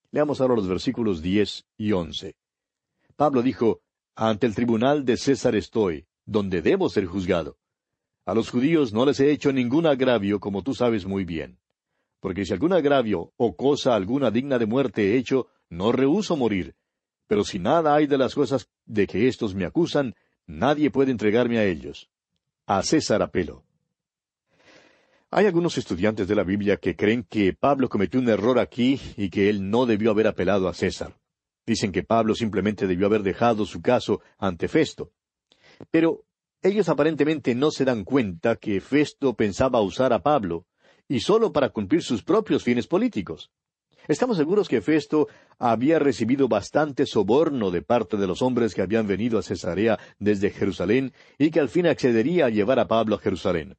Leamos 0.09 0.41
ahora 0.41 0.55
los 0.55 0.67
versículos 0.67 1.21
diez 1.21 1.67
y 1.77 1.91
once. 1.91 2.35
Pablo 3.15 3.43
dijo, 3.43 3.81
Ante 4.15 4.47
el 4.47 4.55
tribunal 4.55 5.05
de 5.05 5.17
César 5.17 5.55
estoy, 5.55 6.07
donde 6.25 6.63
debo 6.63 6.89
ser 6.89 7.05
juzgado. 7.05 7.59
A 8.25 8.33
los 8.33 8.49
judíos 8.49 8.91
no 8.91 9.05
les 9.05 9.19
he 9.19 9.29
hecho 9.29 9.53
ningún 9.53 9.85
agravio, 9.85 10.39
como 10.39 10.63
tú 10.63 10.73
sabes 10.73 11.05
muy 11.05 11.25
bien 11.25 11.59
porque 12.25 12.43
si 12.43 12.53
algún 12.53 12.73
agravio 12.73 13.33
o 13.37 13.55
cosa 13.55 13.93
alguna 13.93 14.31
digna 14.31 14.57
de 14.57 14.65
muerte 14.65 15.13
he 15.13 15.17
hecho, 15.19 15.45
no 15.69 15.91
rehuso 15.91 16.35
morir. 16.35 16.73
Pero 17.27 17.43
si 17.43 17.59
nada 17.59 17.93
hay 17.93 18.07
de 18.07 18.17
las 18.17 18.33
cosas 18.33 18.67
de 18.87 19.05
que 19.05 19.27
éstos 19.27 19.53
me 19.53 19.63
acusan, 19.63 20.15
nadie 20.47 20.89
puede 20.89 21.11
entregarme 21.11 21.59
a 21.59 21.65
ellos. 21.65 22.09
A 22.65 22.81
César 22.81 23.21
apelo. 23.21 23.63
Hay 25.29 25.45
algunos 25.45 25.77
estudiantes 25.77 26.27
de 26.27 26.33
la 26.33 26.43
Biblia 26.43 26.77
que 26.77 26.95
creen 26.95 27.27
que 27.29 27.53
Pablo 27.53 27.89
cometió 27.89 28.19
un 28.19 28.27
error 28.27 28.57
aquí 28.57 28.99
y 29.17 29.29
que 29.29 29.47
él 29.47 29.69
no 29.69 29.85
debió 29.85 30.09
haber 30.09 30.25
apelado 30.25 30.67
a 30.67 30.73
César. 30.73 31.15
Dicen 31.63 31.91
que 31.91 32.01
Pablo 32.01 32.33
simplemente 32.33 32.87
debió 32.87 33.05
haber 33.05 33.21
dejado 33.21 33.67
su 33.67 33.83
caso 33.83 34.19
ante 34.39 34.67
Festo. 34.67 35.11
Pero 35.91 36.25
ellos 36.63 36.89
aparentemente 36.89 37.53
no 37.53 37.69
se 37.69 37.85
dan 37.85 38.03
cuenta 38.03 38.55
que 38.55 38.81
Festo 38.81 39.35
pensaba 39.35 39.79
usar 39.81 40.11
a 40.11 40.23
Pablo, 40.23 40.65
y 41.07 41.19
solo 41.19 41.51
para 41.51 41.69
cumplir 41.69 42.01
sus 42.01 42.23
propios 42.23 42.63
fines 42.63 42.87
políticos. 42.87 43.51
Estamos 44.07 44.37
seguros 44.37 44.67
que 44.67 44.81
Festo 44.81 45.27
había 45.57 45.97
recibido 45.97 46.47
bastante 46.47 47.05
soborno 47.05 47.71
de 47.71 47.81
parte 47.81 48.17
de 48.17 48.27
los 48.27 48.41
hombres 48.43 48.75
que 48.75 48.83
habían 48.83 49.07
venido 49.07 49.39
a 49.39 49.41
Cesarea 49.41 49.97
desde 50.19 50.51
Jerusalén 50.51 51.11
y 51.39 51.49
que 51.49 51.59
al 51.59 51.69
fin 51.69 51.87
accedería 51.87 52.45
a 52.45 52.49
llevar 52.49 52.79
a 52.79 52.87
Pablo 52.87 53.15
a 53.15 53.19
Jerusalén. 53.19 53.77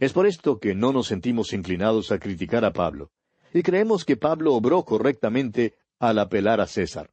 Es 0.00 0.12
por 0.12 0.26
esto 0.26 0.58
que 0.58 0.74
no 0.74 0.92
nos 0.92 1.06
sentimos 1.06 1.52
inclinados 1.52 2.10
a 2.10 2.18
criticar 2.18 2.64
a 2.64 2.72
Pablo, 2.72 3.12
y 3.52 3.62
creemos 3.62 4.04
que 4.04 4.16
Pablo 4.16 4.54
obró 4.54 4.84
correctamente 4.84 5.74
al 6.00 6.18
apelar 6.18 6.60
a 6.60 6.66
César. 6.66 7.10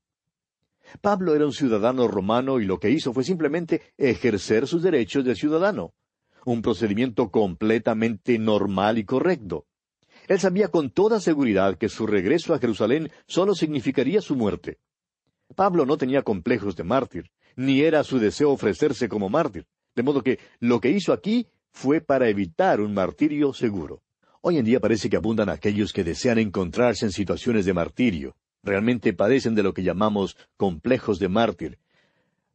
Pablo 0.99 1.35
era 1.35 1.45
un 1.45 1.53
ciudadano 1.53 2.07
romano 2.07 2.59
y 2.59 2.65
lo 2.65 2.79
que 2.79 2.89
hizo 2.89 3.13
fue 3.13 3.23
simplemente 3.23 3.93
ejercer 3.97 4.67
sus 4.67 4.81
derechos 4.81 5.23
de 5.23 5.35
ciudadano, 5.35 5.93
un 6.45 6.61
procedimiento 6.61 7.29
completamente 7.29 8.37
normal 8.39 8.97
y 8.97 9.05
correcto. 9.05 9.65
Él 10.27 10.39
sabía 10.39 10.69
con 10.69 10.91
toda 10.91 11.19
seguridad 11.19 11.77
que 11.77 11.89
su 11.89 12.07
regreso 12.07 12.53
a 12.53 12.59
Jerusalén 12.59 13.11
solo 13.27 13.55
significaría 13.55 14.21
su 14.21 14.35
muerte. 14.35 14.79
Pablo 15.55 15.85
no 15.85 15.97
tenía 15.97 16.21
complejos 16.21 16.75
de 16.75 16.83
mártir, 16.83 17.31
ni 17.55 17.81
era 17.81 18.03
su 18.03 18.19
deseo 18.19 18.51
ofrecerse 18.51 19.09
como 19.09 19.29
mártir, 19.29 19.65
de 19.95 20.03
modo 20.03 20.23
que 20.23 20.39
lo 20.59 20.79
que 20.79 20.91
hizo 20.91 21.11
aquí 21.11 21.47
fue 21.71 22.01
para 22.01 22.29
evitar 22.29 22.79
un 22.79 22.93
martirio 22.93 23.53
seguro. 23.53 24.01
Hoy 24.41 24.57
en 24.57 24.65
día 24.65 24.79
parece 24.79 25.09
que 25.09 25.17
abundan 25.17 25.49
aquellos 25.49 25.93
que 25.93 26.03
desean 26.03 26.39
encontrarse 26.39 27.05
en 27.05 27.11
situaciones 27.11 27.65
de 27.65 27.73
martirio. 27.73 28.35
Realmente 28.63 29.13
padecen 29.13 29.55
de 29.55 29.63
lo 29.63 29.73
que 29.73 29.83
llamamos 29.83 30.37
complejos 30.57 31.19
de 31.19 31.29
mártir. 31.29 31.79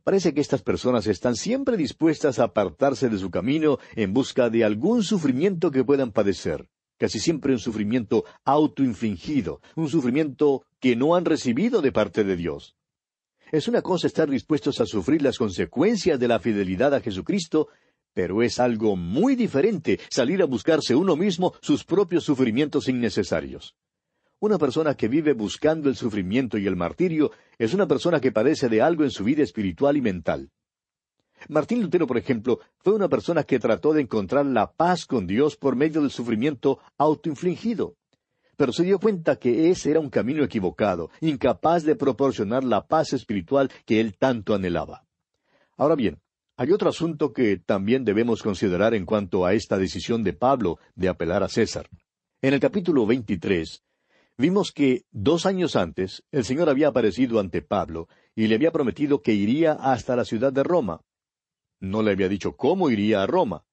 Parece 0.07 0.33
que 0.33 0.40
estas 0.40 0.62
personas 0.62 1.09
están 1.09 1.35
siempre 1.35 1.77
dispuestas 1.77 2.38
a 2.38 2.45
apartarse 2.45 3.09
de 3.09 3.19
su 3.19 3.29
camino 3.29 3.81
en 3.97 4.14
busca 4.14 4.51
de 4.51 4.62
algún 4.62 5.03
sufrimiento 5.03 5.73
que 5.73 5.83
puedan 5.83 6.12
padecer 6.12 6.69
casi 6.97 7.19
siempre 7.19 7.53
un 7.53 7.59
sufrimiento 7.59 8.25
autoinfligido, 8.45 9.61
un 9.75 9.88
sufrimiento 9.88 10.62
que 10.79 10.95
no 10.95 11.16
han 11.16 11.25
recibido 11.25 11.83
de 11.83 11.90
parte 11.90 12.23
de 12.23 12.37
Dios. 12.37 12.77
Es 13.51 13.66
una 13.66 13.83
cosa 13.83 14.07
estar 14.07 14.31
dispuestos 14.31 14.81
a 14.81 14.87
sufrir 14.87 15.23
las 15.23 15.38
consecuencias 15.38 16.21
de 16.21 16.29
la 16.29 16.38
fidelidad 16.38 16.95
a 16.95 17.01
Jesucristo, 17.01 17.66
pero 18.14 18.45
es 18.45 18.61
algo 18.61 18.95
muy 18.95 19.35
diferente 19.35 19.99
salir 20.09 20.40
a 20.40 20.47
buscarse 20.47 20.95
uno 20.95 21.16
mismo 21.16 21.53
sus 21.61 21.85
propios 21.85 22.23
sufrimientos 22.23 22.88
innecesarios. 22.88 23.75
Una 24.38 24.59
persona 24.59 24.94
que 24.94 25.09
vive 25.09 25.33
buscando 25.33 25.88
el 25.88 25.96
sufrimiento 25.96 26.59
y 26.59 26.66
el 26.66 26.77
martirio 26.77 27.31
es 27.59 27.72
una 27.72 27.87
persona 27.87 28.20
que 28.20 28.33
padece 28.33 28.68
de 28.68 28.83
algo 28.83 29.03
en 29.03 29.11
su 29.11 29.25
vida 29.25 29.42
espiritual 29.42 29.96
y 29.96 30.03
mental. 30.03 30.51
Martín 31.49 31.81
Lutero, 31.81 32.07
por 32.07 32.18
ejemplo, 32.18 32.61
fue 32.79 32.92
una 32.92 33.09
persona 33.09 33.44
que 33.44 33.59
trató 33.59 33.94
de 33.94 34.03
encontrar 34.03 34.44
la 34.44 34.70
paz 34.72 35.07
con 35.07 35.27
Dios 35.27 35.57
por 35.57 35.75
medio 35.75 36.03
del 36.03 36.11
sufrimiento 36.11 36.81
autoinfligido. 36.99 37.96
Pero 38.59 38.72
se 38.72 38.85
dio 38.85 38.99
cuenta 38.99 39.37
que 39.37 39.70
ese 39.70 39.90
era 39.90 40.01
un 40.01 40.11
camino 40.11 40.44
equivocado, 40.44 41.11
incapaz 41.20 41.85
de 41.85 41.96
proporcionar 41.96 42.62
la 42.62 42.87
paz 42.87 43.14
espiritual 43.14 43.70
que 43.87 44.01
él 44.01 44.16
tanto 44.18 44.55
anhelaba. 44.55 45.07
Ahora 45.79 45.94
bien, 45.94 46.20
hay 46.59 46.72
otro 46.72 46.90
asunto 46.90 47.33
que 47.33 47.57
también 47.57 48.05
debemos 48.05 48.42
considerar 48.42 48.94
en 48.94 49.07
cuanto 49.07 49.46
a 49.46 49.55
esta 49.55 49.79
decisión 49.79 50.25
de 50.25 50.35
Pablo 50.35 50.79
de 50.94 51.09
apelar 51.09 51.42
a 51.42 51.49
César. 51.49 51.88
En 52.42 52.55
el 52.55 52.61
capítulo 52.61 53.07
23, 53.07 53.83
vimos 54.38 54.72
que 54.72 55.05
dos 55.11 55.46
años 55.46 55.77
antes 55.77 56.22
el 56.31 56.44
Señor 56.44 56.68
había 56.68 56.88
aparecido 56.88 57.40
ante 57.40 57.62
Pablo 57.62 58.09
y 58.35 58.46
le 58.46 58.55
había 58.55 58.72
prometido 58.72 59.22
que 59.22 59.33
iría 59.33 59.72
hasta 59.72 60.16
la 60.16 60.25
ciudad 60.25 60.53
de 60.53 60.62
Roma. 60.62 61.01
No 61.81 62.03
le 62.03 62.12
había 62.12 62.29
dicho 62.29 62.57
cómo 62.57 62.90
iría 62.90 63.22
a 63.22 63.27
Roma. 63.27 63.64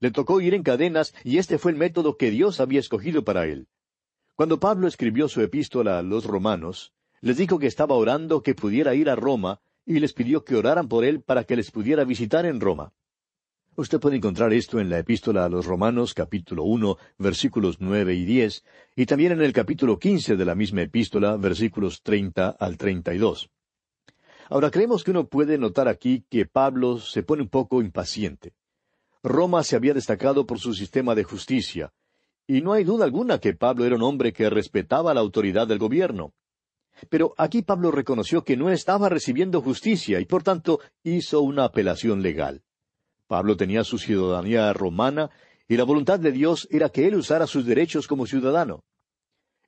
Le 0.00 0.10
tocó 0.10 0.40
ir 0.40 0.54
en 0.54 0.62
cadenas 0.62 1.14
y 1.24 1.38
este 1.38 1.58
fue 1.58 1.72
el 1.72 1.78
método 1.78 2.16
que 2.16 2.30
Dios 2.30 2.60
había 2.60 2.80
escogido 2.80 3.24
para 3.24 3.46
él. 3.46 3.68
Cuando 4.34 4.60
Pablo 4.60 4.86
escribió 4.86 5.28
su 5.28 5.40
epístola 5.40 5.98
a 5.98 6.02
los 6.02 6.24
romanos, 6.26 6.92
les 7.22 7.38
dijo 7.38 7.58
que 7.58 7.66
estaba 7.66 7.94
orando 7.94 8.42
que 8.42 8.54
pudiera 8.54 8.94
ir 8.94 9.08
a 9.08 9.16
Roma 9.16 9.60
y 9.86 10.00
les 10.00 10.12
pidió 10.12 10.44
que 10.44 10.56
oraran 10.56 10.88
por 10.88 11.04
él 11.04 11.22
para 11.22 11.44
que 11.44 11.56
les 11.56 11.70
pudiera 11.70 12.04
visitar 12.04 12.44
en 12.44 12.60
Roma. 12.60 12.92
Usted 13.78 14.00
puede 14.00 14.16
encontrar 14.16 14.54
esto 14.54 14.80
en 14.80 14.88
la 14.88 14.98
epístola 14.98 15.44
a 15.44 15.50
los 15.50 15.66
Romanos 15.66 16.14
capítulo 16.14 16.62
uno 16.62 16.96
versículos 17.18 17.76
nueve 17.78 18.14
y 18.14 18.24
diez, 18.24 18.64
y 18.96 19.04
también 19.04 19.32
en 19.32 19.42
el 19.42 19.52
capítulo 19.52 19.98
quince 19.98 20.34
de 20.34 20.46
la 20.46 20.54
misma 20.54 20.80
epístola 20.80 21.36
versículos 21.36 22.00
treinta 22.02 22.48
al 22.58 22.78
treinta 22.78 23.12
y 23.12 23.18
dos. 23.18 23.50
Ahora 24.48 24.70
creemos 24.70 25.04
que 25.04 25.10
uno 25.10 25.26
puede 25.26 25.58
notar 25.58 25.88
aquí 25.88 26.24
que 26.30 26.46
Pablo 26.46 26.98
se 27.00 27.22
pone 27.22 27.42
un 27.42 27.50
poco 27.50 27.82
impaciente. 27.82 28.54
Roma 29.22 29.62
se 29.62 29.76
había 29.76 29.92
destacado 29.92 30.46
por 30.46 30.58
su 30.58 30.72
sistema 30.72 31.14
de 31.14 31.24
justicia, 31.24 31.92
y 32.46 32.62
no 32.62 32.72
hay 32.72 32.82
duda 32.82 33.04
alguna 33.04 33.40
que 33.40 33.52
Pablo 33.52 33.84
era 33.84 33.96
un 33.96 34.02
hombre 34.04 34.32
que 34.32 34.48
respetaba 34.48 35.12
la 35.12 35.20
autoridad 35.20 35.68
del 35.68 35.78
gobierno. 35.78 36.32
Pero 37.10 37.34
aquí 37.36 37.60
Pablo 37.60 37.90
reconoció 37.90 38.42
que 38.42 38.56
no 38.56 38.70
estaba 38.70 39.10
recibiendo 39.10 39.60
justicia 39.60 40.18
y 40.18 40.24
por 40.24 40.42
tanto 40.42 40.80
hizo 41.02 41.42
una 41.42 41.64
apelación 41.64 42.22
legal. 42.22 42.62
Pablo 43.26 43.56
tenía 43.56 43.84
su 43.84 43.98
ciudadanía 43.98 44.72
romana 44.72 45.30
y 45.68 45.76
la 45.76 45.84
voluntad 45.84 46.20
de 46.20 46.32
Dios 46.32 46.68
era 46.70 46.88
que 46.88 47.06
él 47.08 47.16
usara 47.16 47.46
sus 47.46 47.66
derechos 47.66 48.06
como 48.06 48.26
ciudadano. 48.26 48.84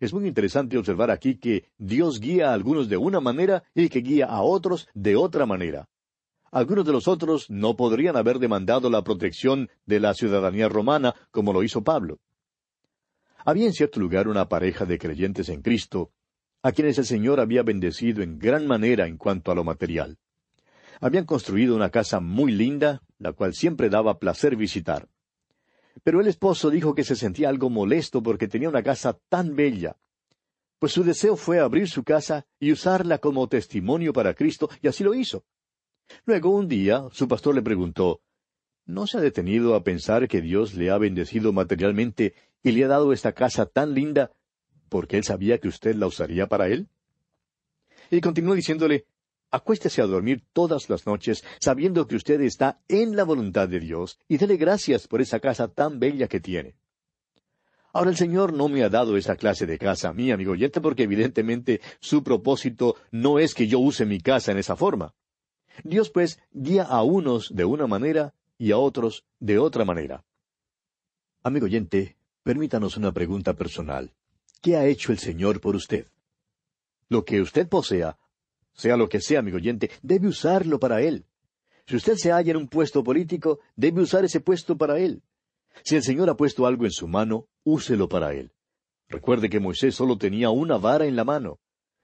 Es 0.01 0.13
muy 0.13 0.29
interesante 0.29 0.79
observar 0.79 1.11
aquí 1.11 1.39
que 1.39 1.65
Dios 1.77 2.21
guía 2.21 2.51
a 2.51 2.55
algunos 2.55 2.89
de 2.89 2.97
una 2.97 3.21
manera 3.21 3.65
y 3.75 3.89
que 3.89 3.99
guía 3.99 4.27
a 4.27 4.43
otros 4.43 4.89
de 4.95 5.17
otra 5.17 5.45
manera. 5.45 5.89
Algunos 6.53 6.87
de 6.87 6.93
los 6.93 7.09
otros 7.09 7.51
no 7.51 7.77
podrían 7.77 8.17
haber 8.17 8.39
demandado 8.39 8.89
la 8.91 9.03
protección 9.03 9.69
de 9.87 10.01
la 10.01 10.15
ciudadanía 10.15 10.69
romana 10.69 11.15
como 11.31 11.53
lo 11.53 11.63
hizo 11.63 11.83
Pablo. 11.83 12.21
Había 13.45 13.67
en 13.67 13.73
cierto 13.73 13.99
lugar 13.99 14.29
una 14.29 14.49
pareja 14.49 14.85
de 14.85 14.99
creyentes 14.99 15.49
en 15.49 15.63
Cristo, 15.63 16.13
a 16.63 16.73
quienes 16.73 16.99
el 16.99 17.07
Señor 17.07 17.41
había 17.41 17.63
bendecido 17.63 18.23
en 18.23 18.39
gran 18.39 18.67
manera 18.67 19.07
en 19.07 19.17
cuanto 19.17 19.51
a 19.51 19.55
lo 19.55 19.65
material. 19.65 20.19
Habían 21.01 21.25
construido 21.25 21.77
una 21.77 21.91
casa 21.91 22.21
muy 22.21 22.53
linda, 22.53 23.03
la 23.19 23.33
cual 23.33 23.55
siempre 23.55 23.89
daba 23.89 24.19
placer 24.19 24.57
visitar. 24.57 25.09
Pero 26.03 26.21
el 26.21 26.27
esposo 26.27 26.71
dijo 26.71 26.95
que 26.95 27.05
se 27.05 27.17
sentía 27.17 27.49
algo 27.49 27.71
molesto 27.71 28.23
porque 28.23 28.49
tenía 28.49 28.69
una 28.69 28.83
casa 28.83 29.19
tan 29.29 29.57
bella. 29.57 29.97
Pues 30.79 30.93
su 30.93 31.03
deseo 31.03 31.37
fue 31.37 31.59
abrir 31.59 31.89
su 31.89 32.05
casa 32.05 32.47
y 32.61 32.73
usarla 32.73 33.19
como 33.19 33.49
testimonio 33.49 34.13
para 34.13 34.35
Cristo, 34.35 34.69
y 34.81 34.89
así 34.89 35.03
lo 35.03 35.15
hizo. 35.15 35.45
Luego 36.25 36.51
un 36.51 36.69
día 36.69 37.05
su 37.13 37.29
pastor 37.29 37.55
le 37.55 37.63
preguntó 37.63 38.21
¿No 38.87 39.07
se 39.07 39.19
ha 39.19 39.21
detenido 39.21 39.75
a 39.75 39.85
pensar 39.85 40.29
que 40.29 40.41
Dios 40.41 40.75
le 40.75 40.91
ha 40.91 40.97
bendecido 40.97 41.53
materialmente 41.53 42.35
y 42.63 42.73
le 42.73 42.85
ha 42.85 42.89
dado 42.89 43.13
esta 43.13 43.33
casa 43.33 43.67
tan 43.67 43.93
linda 43.93 44.33
porque 44.89 45.19
él 45.19 45.25
sabía 45.25 45.59
que 45.59 45.69
usted 45.69 45.95
la 45.95 46.07
usaría 46.07 46.47
para 46.47 46.69
él? 46.69 46.89
Y 48.11 48.23
continuó 48.23 48.55
diciéndole 48.55 49.05
Acuéstese 49.51 50.03
a 50.03 50.07
dormir 50.07 50.45
todas 50.53 50.91
las 50.91 51.07
noches 51.07 51.43
sabiendo 51.59 52.07
que 52.07 52.17
usted 52.17 52.41
está 52.43 52.81
en 52.89 53.17
la 53.17 53.25
voluntad 53.25 53.69
de 53.69 53.81
Dios 53.81 54.19
y 54.29 54.37
dele 54.37 54.57
gracias 54.57 55.09
por 55.09 55.23
esa 55.23 55.41
casa 55.41 55.69
tan 55.69 55.99
bella 55.99 56.29
que 56.29 56.41
tiene. 56.41 56.77
Ahora 57.93 58.11
el 58.11 58.17
Señor 58.17 58.53
no 58.53 58.69
me 58.69 58.85
ha 58.85 58.91
dado 58.91 59.17
esa 59.17 59.37
clase 59.37 59.65
de 59.65 59.79
casa 59.79 60.11
a 60.11 60.13
mí, 60.13 60.31
amigo 60.31 60.53
oyente, 60.53 60.81
porque 60.81 61.05
evidentemente 61.05 61.81
su 62.01 62.23
propósito 62.23 62.97
no 63.11 63.39
es 63.39 63.55
que 63.55 63.67
yo 63.67 63.79
use 63.79 64.05
mi 64.05 64.21
casa 64.21 64.53
en 64.53 64.59
esa 64.59 64.77
forma. 64.77 65.15
Dios 65.83 66.11
pues 66.11 66.39
guía 66.53 66.83
a 66.83 67.03
unos 67.03 67.55
de 67.55 67.65
una 67.65 67.87
manera 67.87 68.35
y 68.59 68.73
a 68.73 68.79
otros 68.79 69.25
de 69.41 69.59
otra 69.59 69.87
manera. 69.87 70.25
Amigo 71.43 71.65
oyente, 71.65 72.17
permítanos 72.43 72.99
una 72.99 73.13
pregunta 73.13 73.55
personal. 73.55 74.13
¿Qué 74.61 74.77
ha 74.77 74.85
hecho 74.85 75.13
el 75.13 75.19
Señor 75.19 75.61
por 75.61 75.75
usted? 75.75 76.07
Lo 77.09 77.25
que 77.25 77.41
usted 77.41 77.69
posea 77.69 78.19
sea 78.79 78.97
lo 78.97 79.09
que 79.09 79.21
sea, 79.21 79.41
amigo 79.41 79.57
oyente, 79.57 79.91
debe 80.03 80.29
usarlo 80.29 80.79
para 80.79 81.03
Él. 81.03 81.27
Si 81.87 81.97
usted 81.97 82.15
se 82.15 82.31
halla 82.31 82.53
en 82.53 82.57
un 82.57 82.69
puesto 82.69 83.03
político, 83.03 83.59
debe 83.75 84.01
usar 84.01 84.25
ese 84.25 84.41
puesto 84.41 84.79
para 84.79 84.99
Él. 85.01 85.23
Si 85.83 85.97
el 85.97 86.05
Señor 86.05 86.31
ha 86.31 86.37
puesto 86.37 86.65
algo 86.65 86.85
en 86.85 86.93
su 86.93 87.09
mano, 87.09 87.49
úselo 87.65 88.09
para 88.09 88.33
Él. 88.35 88.53
Recuerde 89.09 89.51
que 89.51 89.59
Moisés 89.59 89.97
solo 89.97 90.17
tenía 90.17 90.51
una 90.51 90.79
vara 90.79 91.07
en 91.07 91.17
la 91.17 91.25
mano, 91.25 91.59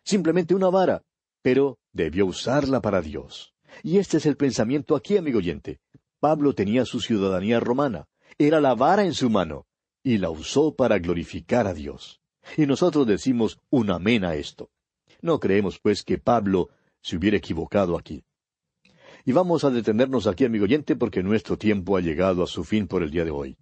simplemente 0.04 0.54
una 0.54 0.68
vara, 0.68 1.02
pero 1.42 1.78
debió 1.92 2.26
usarla 2.26 2.80
para 2.80 3.02
Dios. 3.02 3.54
Y 3.82 3.98
este 3.98 4.16
es 4.16 4.26
el 4.26 4.37
pensamiento 4.37 4.96
aquí, 4.96 5.16
amigo 5.16 5.38
oyente. 5.38 5.80
Pablo 6.18 6.54
tenía 6.54 6.84
su 6.87 7.00
ciudadanía 7.00 7.60
romana, 7.60 8.06
era 8.37 8.60
la 8.60 8.74
vara 8.74 9.04
en 9.04 9.14
su 9.14 9.30
mano, 9.30 9.66
y 10.02 10.18
la 10.18 10.30
usó 10.30 10.74
para 10.74 10.98
glorificar 10.98 11.68
a 11.68 11.74
Dios. 11.74 12.20
Y 12.56 12.66
nosotros 12.66 13.06
decimos 13.06 13.60
un 13.70 13.90
amén 13.90 14.24
a 14.24 14.34
esto. 14.34 14.70
No 15.24 15.40
creemos, 15.40 15.78
pues, 15.78 16.02
que 16.02 16.18
Pablo 16.18 16.68
se 17.00 17.16
hubiera 17.16 17.38
equivocado 17.38 17.96
aquí. 17.96 18.24
Y 19.24 19.32
vamos 19.32 19.64
a 19.64 19.70
detenernos 19.70 20.26
aquí, 20.26 20.44
amigo 20.44 20.64
oyente, 20.64 20.96
porque 20.96 21.22
nuestro 21.22 21.56
tiempo 21.56 21.96
ha 21.96 22.02
llegado 22.02 22.42
a 22.42 22.46
su 22.46 22.62
fin 22.62 22.87
por 22.87 23.02
el 23.02 23.10
día 23.10 23.24
de 23.24 23.30
hoy. 23.30 23.56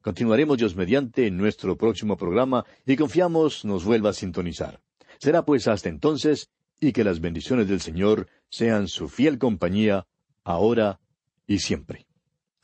Continuaremos 0.00 0.58
Dios 0.58 0.74
mediante 0.74 1.28
en 1.28 1.36
nuestro 1.36 1.76
próximo 1.76 2.16
programa 2.16 2.64
y 2.84 2.96
confiamos 2.96 3.64
nos 3.64 3.84
vuelva 3.84 4.10
a 4.10 4.12
sintonizar. 4.12 4.80
Será 5.20 5.44
pues 5.44 5.68
hasta 5.68 5.88
entonces 5.88 6.50
y 6.80 6.90
que 6.90 7.04
las 7.04 7.20
bendiciones 7.20 7.68
del 7.68 7.80
Señor 7.80 8.26
sean 8.50 8.88
su 8.88 9.08
fiel 9.08 9.38
compañía, 9.38 10.08
ahora 10.42 10.98
y 11.46 11.60
siempre. 11.60 12.03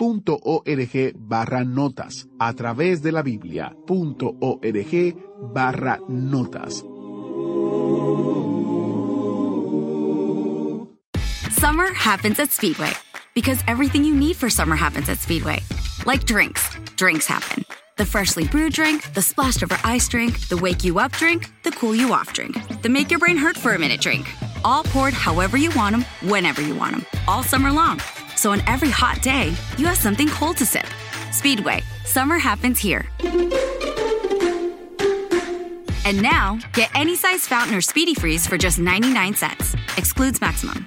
org 0.00 1.14
barra 1.16 1.64
notas 1.64 2.26
a 2.38 2.52
través 2.52 3.02
de 3.02 3.12
la 3.12 3.22
biblia.org 3.22 5.16
barra 5.52 5.98
notas. 6.08 6.82
Summer 11.52 11.92
happens 11.92 12.40
at 12.40 12.50
Speedway 12.50 12.92
because 13.34 13.62
everything 13.68 14.04
you 14.04 14.14
need 14.14 14.36
for 14.36 14.48
summer 14.48 14.76
happens 14.76 15.08
at 15.08 15.18
Speedway. 15.18 15.60
Like 16.06 16.24
drinks, 16.24 16.76
drinks 16.96 17.26
happen. 17.26 17.64
The 17.96 18.06
freshly 18.06 18.48
brewed 18.48 18.72
drink, 18.72 19.12
the 19.12 19.20
splashed 19.20 19.62
over 19.62 19.78
ice 19.84 20.08
drink, 20.08 20.48
the 20.48 20.56
wake 20.56 20.84
you 20.84 20.98
up 20.98 21.12
drink, 21.12 21.50
the 21.62 21.70
cool 21.70 21.94
you 21.94 22.14
off 22.14 22.32
drink, 22.32 22.56
the 22.80 22.88
make 22.88 23.10
your 23.10 23.20
brain 23.20 23.36
hurt 23.36 23.58
for 23.58 23.74
a 23.74 23.78
minute 23.78 24.00
drink. 24.00 24.26
All 24.64 24.84
poured 24.84 25.12
however 25.12 25.58
you 25.58 25.70
want 25.76 25.94
them, 25.94 26.06
whenever 26.30 26.62
you 26.62 26.74
want 26.74 26.92
them, 26.92 27.06
all 27.28 27.42
summer 27.42 27.70
long. 27.70 28.00
So 28.40 28.52
on 28.52 28.62
every 28.66 28.88
hot 28.88 29.20
day, 29.20 29.54
you 29.76 29.84
have 29.84 29.98
something 29.98 30.26
cold 30.26 30.56
to 30.56 30.64
sip. 30.64 30.86
Speedway, 31.30 31.82
summer 32.06 32.38
happens 32.38 32.78
here. 32.78 33.06
And 36.06 36.22
now, 36.22 36.58
get 36.72 36.88
any 36.94 37.16
size 37.16 37.46
fountain 37.46 37.74
or 37.74 37.82
speedy 37.82 38.14
freeze 38.14 38.46
for 38.46 38.56
just 38.56 38.78
99 38.78 39.34
cents. 39.34 39.74
Excludes 39.98 40.40
maximum. 40.40 40.86